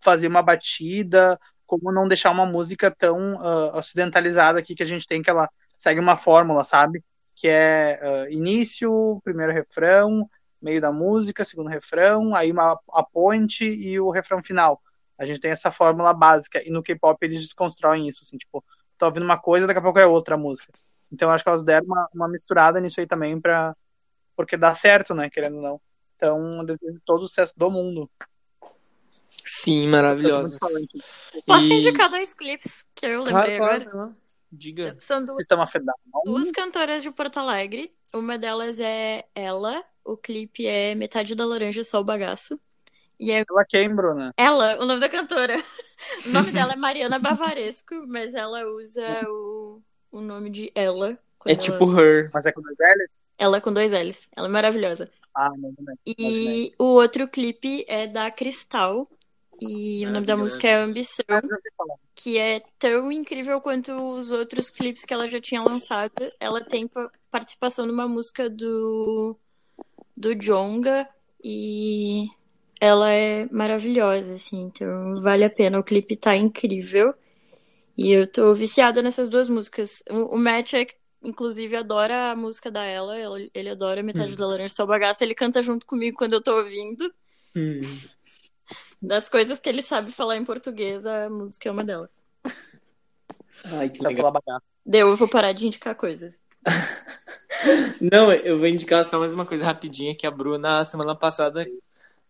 [0.00, 5.06] fazer uma batida, como não deixar uma música tão uh, ocidentalizada aqui que a gente
[5.06, 7.04] tem, que ela segue uma fórmula, sabe?
[7.34, 10.28] Que é uh, início, primeiro refrão,
[10.66, 14.82] meio da música, segundo refrão, aí uma, a ponte e o refrão final.
[15.16, 16.60] A gente tem essa fórmula básica.
[16.66, 18.64] E no K-pop eles desconstroem isso, assim, tipo,
[18.98, 20.72] tô ouvindo uma coisa, daqui a pouco é outra música.
[21.10, 23.76] Então acho que elas deram uma, uma misturada nisso aí também pra.
[24.34, 25.30] Porque dá certo, né?
[25.30, 25.80] Querendo ou não.
[26.16, 28.10] Então, desejo todo o sucesso do mundo.
[29.44, 30.58] Sim, maravilhoso.
[31.46, 31.78] Posso e...
[31.78, 33.90] indicar dois clipes que eu lembrei claro, agora?
[33.90, 34.16] Claro.
[34.50, 34.96] Diga.
[34.98, 35.96] São duas, Sistema Federal.
[36.24, 37.95] duas cantoras de Porto Alegre.
[38.12, 42.60] Uma delas é ela, o clipe é Metade da Laranja Só o Bagaço.
[43.18, 43.44] E é...
[43.48, 44.32] Ela quem, Bruna?
[44.36, 45.56] Ela, o nome da cantora.
[46.26, 49.82] o nome dela é Mariana Bavaresco, mas ela usa o,
[50.12, 51.18] o nome de ela.
[51.46, 51.60] É ela...
[51.60, 52.30] tipo Her.
[52.32, 53.24] Mas é com dois L's?
[53.38, 54.28] Ela com dois L's.
[54.36, 55.10] Ela é maravilhosa.
[55.34, 55.96] Ah, não, não é.
[56.06, 59.08] E o outro clipe é da Cristal.
[59.60, 61.24] E o nome da música é Ambição,
[62.14, 66.30] que é tão incrível quanto os outros clipes que ela já tinha lançado.
[66.38, 66.86] Ela tem
[67.36, 69.36] participação numa música do
[70.16, 71.06] do Jonga
[71.44, 72.28] e
[72.80, 75.78] ela é maravilhosa, assim, então vale a pena.
[75.78, 77.14] O clipe tá incrível.
[77.96, 80.02] E eu tô viciada nessas duas músicas.
[80.10, 80.86] O, o Matt, é,
[81.22, 83.14] inclusive, adora a música da ela.
[83.54, 84.36] Ele adora Metade hum.
[84.36, 85.22] da Laranja Só Bagaça.
[85.22, 87.12] Ele canta junto comigo quando eu tô ouvindo.
[87.54, 87.80] Hum.
[89.00, 92.24] Das coisas que ele sabe falar em português, a música é uma delas.
[93.64, 94.32] Ai, que legal.
[94.84, 96.34] Deu, eu vou parar de indicar coisas.
[98.00, 101.66] Não, eu vou indicar só mais uma coisa rapidinha, que a Bruna, semana passada,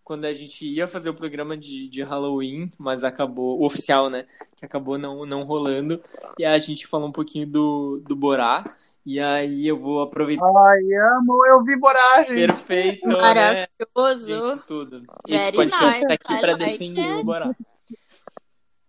[0.05, 4.27] quando a gente ia fazer o programa de, de Halloween, mas acabou, o oficial, né,
[4.57, 6.03] que acabou não, não rolando,
[6.39, 8.65] e a gente falou um pouquinho do, do Borá,
[9.05, 10.45] e aí eu vou aproveitar.
[10.45, 12.47] Ai, amo, eu vi Borá, gente.
[12.47, 14.57] Perfeito, Maravilhoso.
[14.57, 14.63] Né?
[14.67, 15.03] Tudo.
[15.29, 16.07] Esse podcast nice.
[16.07, 17.21] tá aqui pra like defender it.
[17.21, 17.55] o Borá.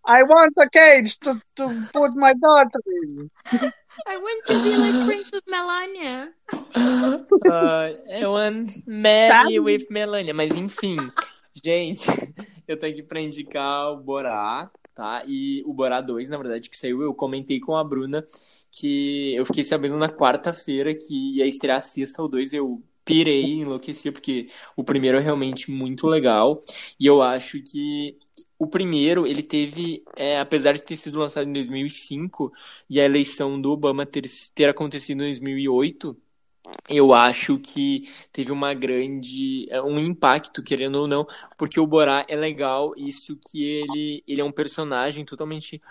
[0.10, 3.30] I want a cage to, to put my daughter in.
[4.06, 6.30] I want to be like Princess Melania.
[6.76, 10.34] Uh, I want marry with Melania.
[10.34, 11.12] Mas enfim,
[11.64, 12.08] Gente,
[12.68, 15.24] eu tô aqui pra indicar o Borá, tá?
[15.28, 18.24] E o Borá 2, na verdade, que saiu, eu comentei com a Bruna
[18.72, 24.12] que eu fiquei sabendo na quarta-feira que ia estrear sexta ou dois, eu pirei, enlouqueci,
[24.12, 26.60] porque o primeiro é realmente muito legal.
[27.00, 28.18] E eu acho que
[28.60, 32.52] o primeiro, ele teve, é, apesar de ter sido lançado em 2005
[32.90, 36.18] e a eleição do Obama ter, ter acontecido em 2008,
[36.90, 41.26] eu acho que teve uma grande é, um impacto querendo ou não
[41.58, 45.82] porque o Borá é legal isso que ele ele é um personagem totalmente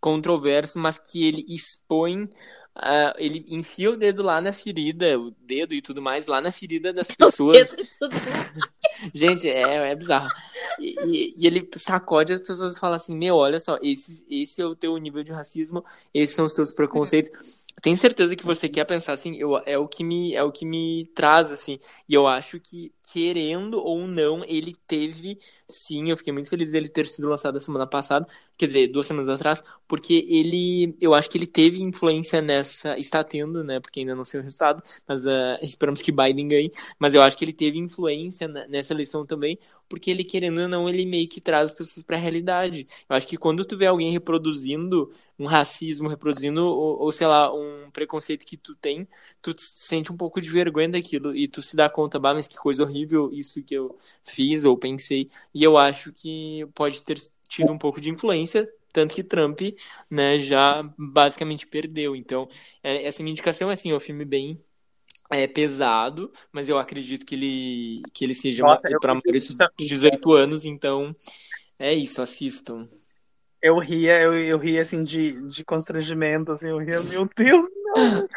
[0.00, 2.28] controverso mas que ele expõe
[2.76, 6.52] uh, ele enfia o dedo lá na ferida o dedo e tudo mais lá na
[6.52, 7.74] ferida das pessoas.
[9.14, 10.28] Gente é, é bizarro.
[10.80, 14.60] E, e, e, ele sacode as pessoas e fala assim meu olha só esse esse
[14.60, 18.68] é o teu nível de racismo esses são os teus preconceitos tenho certeza que você
[18.68, 21.78] quer pensar assim, eu, é o que me é o que me traz assim.
[22.08, 26.88] E eu acho que querendo ou não, ele teve sim, eu fiquei muito feliz dele
[26.88, 31.28] ter sido lançado a semana passada, quer dizer, duas semanas atrás, porque ele, eu acho
[31.28, 35.26] que ele teve influência nessa, está tendo, né, porque ainda não sei o resultado, mas
[35.26, 39.58] uh, esperamos que Biden ganhe, mas eu acho que ele teve influência nessa eleição também,
[39.88, 42.86] porque ele, querendo ou não, ele meio que traz as pessoas para a realidade.
[43.08, 47.52] Eu acho que quando tu vê alguém reproduzindo um racismo, reproduzindo, ou, ou, sei lá,
[47.52, 49.06] um preconceito que tu tem,
[49.42, 52.56] tu sente um pouco de vergonha daquilo, e tu se dá conta, bah, mas que
[52.56, 57.18] coisa horrível isso que eu fiz ou pensei, e eu acho que pode ter
[57.48, 59.60] tido um pouco de influência, tanto que Trump,
[60.10, 62.16] né, já basicamente perdeu.
[62.16, 62.48] Então,
[62.82, 64.60] é, essa minha indicação é assim, é um filme bem
[65.30, 68.64] é pesado, mas eu acredito que ele que ele seja
[69.00, 71.14] para maiores de 18 anos, então
[71.78, 72.86] é isso, assistam.
[73.60, 78.28] Eu ria, eu, eu ria assim de, de constrangimento, assim, eu ria, meu Deus, não!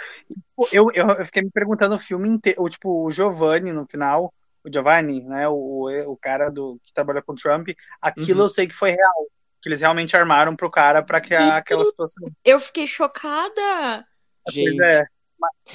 [0.72, 4.34] Eu, eu, eu fiquei me perguntando o filme inteiro, tipo, o Giovanni no final,
[4.64, 7.70] o Giovanni, né, o, o cara do, que trabalha com o Trump,
[8.02, 8.46] aquilo uhum.
[8.46, 9.28] eu sei que foi real.
[9.62, 12.32] Que eles realmente armaram pro cara para que a, aquela situação.
[12.46, 14.08] Eu fiquei chocada.
[14.50, 14.82] Gente.
[14.82, 15.04] É.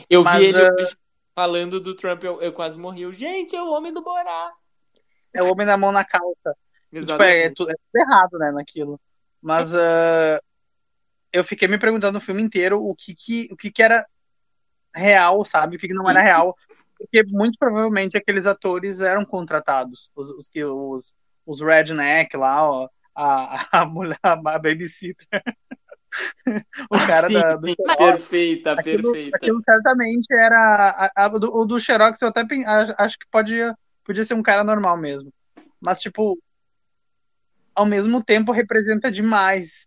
[0.08, 0.96] eu vi ele uh...
[1.34, 3.02] falando do Trump, eu, eu quase morri.
[3.02, 4.52] Eu, Gente, é o homem do Borá.
[5.32, 6.56] É o homem da mão na calça.
[6.92, 9.00] Tipo, é, é, tudo, é, tudo, errado, né, naquilo.
[9.42, 10.40] Mas uh,
[11.32, 14.06] eu fiquei me perguntando no filme inteiro o que que, o que, que era
[14.94, 15.76] real, sabe?
[15.76, 16.56] O que, que não era real.
[16.96, 20.10] Porque muito provavelmente aqueles atores eram contratados.
[20.14, 21.14] Os, os, os,
[21.44, 25.42] os redneck lá, ó, a, a mulher, a babysitter.
[26.90, 29.36] o cara Sim, da, do perfeita, aquilo, perfeita.
[29.36, 31.10] Aquilo certamente era.
[31.14, 32.42] A, a, do, o do Xerox eu até
[32.98, 35.32] acho que podia, podia ser um cara normal mesmo.
[35.80, 36.38] Mas, tipo,
[37.74, 39.86] ao mesmo tempo representa demais.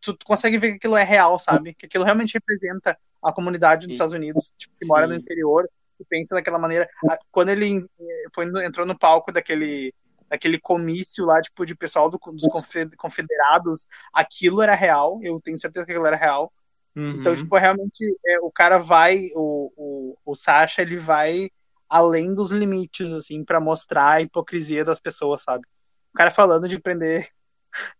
[0.00, 1.74] Tu, tu consegue ver que aquilo é real, sabe?
[1.74, 3.92] Que aquilo realmente representa a comunidade dos Sim.
[3.94, 4.88] Estados Unidos, tipo, que Sim.
[4.88, 6.88] mora no interior, que pensa daquela maneira.
[7.30, 7.86] Quando ele
[8.34, 9.94] foi, entrou no palco daquele
[10.30, 12.48] aquele comício lá, tipo, de pessoal do, dos
[12.96, 16.52] confederados, aquilo era real, eu tenho certeza que aquilo era real.
[16.96, 17.20] Uhum.
[17.20, 21.50] Então, tipo, realmente, é, o cara vai, o, o, o Sasha, ele vai
[21.88, 25.64] além dos limites, assim, para mostrar a hipocrisia das pessoas, sabe?
[26.12, 27.28] O cara falando de prender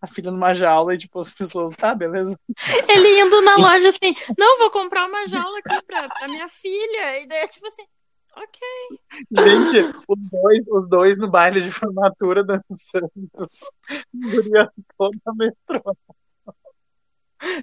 [0.01, 2.39] a filha numa jaula e, tipo, as pessoas, tá, beleza.
[2.89, 7.21] Ele indo na loja assim, não, vou comprar uma jaula aqui pra, pra minha filha.
[7.21, 7.85] E daí, tipo assim,
[8.37, 8.61] Ok.
[9.31, 13.11] Gente, os dois, os dois no baile de formatura dançando.
[14.13, 15.97] Guria toda metrô.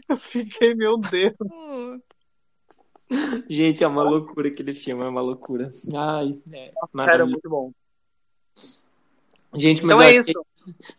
[0.08, 1.36] Eu fiquei, meu Deus.
[3.50, 5.70] Gente, é uma loucura aquele filme, é uma loucura.
[5.94, 6.72] Ai, é.
[7.00, 7.74] Era muito bom.
[9.54, 10.46] Gente, mas então é isso.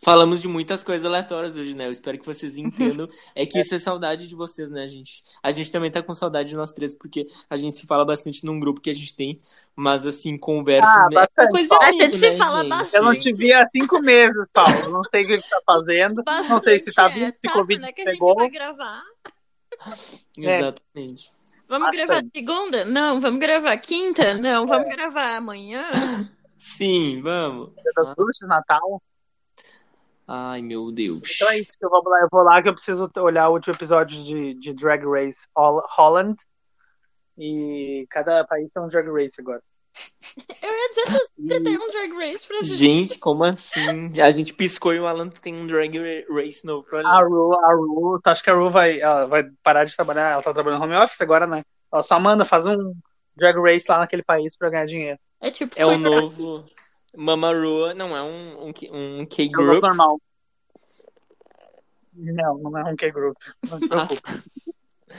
[0.03, 1.87] Falamos de muitas coisas aleatórias hoje, né?
[1.87, 3.07] Eu espero que vocês entendam.
[3.33, 5.23] É que isso é saudade de vocês, né, gente?
[5.41, 8.45] A gente também tá com saudade de nós três, porque a gente se fala bastante
[8.45, 9.39] num grupo que a gente tem,
[9.75, 10.89] mas assim, conversas.
[10.89, 11.25] Ah, né?
[11.37, 12.69] é coisa de amigo, a gente né, se fala gente?
[12.69, 12.95] bastante.
[12.95, 14.89] Eu não te vi há cinco meses, Paulo.
[14.89, 16.23] Não sei o que você tá fazendo.
[16.23, 18.39] Bastante, não sei se tá vindo, é, se tá, Covid né, que pegou.
[18.39, 19.03] A gente vai gravar.
[20.37, 21.29] Exatamente.
[21.69, 22.05] Vamos bastante.
[22.05, 22.85] gravar segunda?
[22.85, 23.19] Não.
[23.21, 24.33] Vamos gravar quinta?
[24.35, 24.67] Não.
[24.67, 24.89] Vamos é.
[24.89, 25.85] gravar amanhã?
[26.63, 27.73] Sim, vamos.
[27.75, 29.01] Dia das Bruxas, Natal.
[30.25, 31.29] Ai, meu Deus.
[31.35, 32.21] Então é isso que eu vou lá.
[32.21, 36.37] Eu vou lá que eu preciso olhar o último episódio de, de Drag Race Holland.
[37.37, 39.61] E cada país tem um Drag Race agora.
[40.63, 42.77] Eu ia dizer que tem um Drag Race pra gente.
[42.77, 44.19] Gente, como assim?
[44.19, 45.93] A gente piscou e o Alan tem um Drag
[46.29, 49.95] Race novo pra A Ru, a Ru, acho que a Ru vai, vai parar de
[49.95, 50.31] trabalhar.
[50.31, 51.61] Ela tá trabalhando home office agora, né?
[51.91, 52.93] Ela só manda fazer um
[53.35, 55.19] Drag Race lá naquele país pra ganhar dinheiro.
[55.43, 55.75] É tipo.
[55.77, 56.65] É o novo.
[57.15, 59.83] Mamaru não é um, um, um K-group?
[59.83, 60.21] É normal.
[62.13, 63.35] Não, não é um K-group.
[63.91, 65.13] Ah, tá.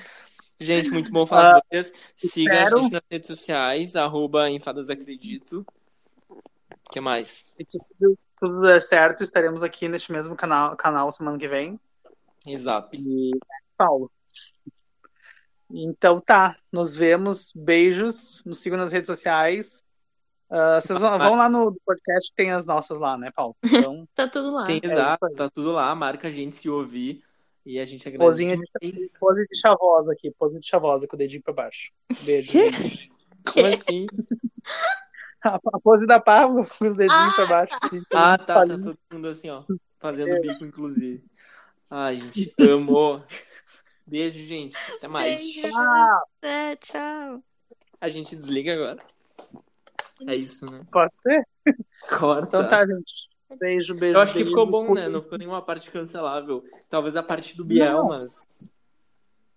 [0.58, 1.92] gente, muito bom falar uh, com vocês.
[2.16, 2.78] Siga espero...
[2.78, 5.64] a gente nas redes sociais, arroba Enfadasacredito.
[6.30, 7.54] O que mais?
[8.40, 11.78] tudo der certo, estaremos aqui neste mesmo canal, canal semana que vem.
[12.46, 12.96] Exato.
[12.96, 13.32] E
[13.76, 14.10] Paulo.
[15.70, 19.83] Então tá, nos vemos, beijos, nos sigam nas redes sociais.
[20.50, 23.56] Uh, vocês vão, vão, lá no podcast, tem as nossas lá, né, Paulo?
[23.64, 24.66] Então, tá tudo lá.
[24.66, 27.22] Tem, exato, tá tudo lá, marca a gente se ouvir
[27.64, 28.24] e a gente agradece.
[28.24, 31.90] Pozinha de, pose de chavosa aqui, pose de chavosa com o dedinho pra baixo.
[32.22, 32.52] Beijo.
[32.52, 33.10] Gente.
[33.52, 34.06] Como assim?
[35.42, 37.74] A, a pose da Pablo com os dedinhos ah, pra baixo.
[37.82, 39.62] Assim, ah, tá, tá todo mundo assim, ó,
[39.98, 40.40] fazendo é.
[40.40, 41.24] bico, inclusive.
[41.90, 43.22] Ai, gente, amo.
[44.06, 44.76] Beijo, gente.
[44.96, 45.40] Até mais.
[45.40, 45.68] Beijo.
[45.68, 46.28] Tchau.
[46.42, 47.42] É, tchau.
[48.00, 49.13] A gente desliga agora.
[50.26, 50.82] É isso, né?
[50.92, 51.46] Pode ser?
[52.08, 52.48] Corta.
[52.48, 53.28] Então tá, gente.
[53.58, 54.16] Beijo, beijo.
[54.16, 55.08] Eu acho beijo, que ficou bom, né?
[55.08, 56.64] Não ficou nenhuma parte cancelável.
[56.88, 58.08] Talvez a parte do Biel, Não.
[58.08, 58.46] mas.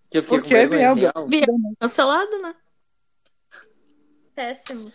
[0.10, 0.96] Que eu fiquei Por que Biel?
[0.96, 1.28] real.
[1.28, 1.46] Biel
[1.80, 2.56] cancelado, né?
[4.36, 4.90] Péssimo.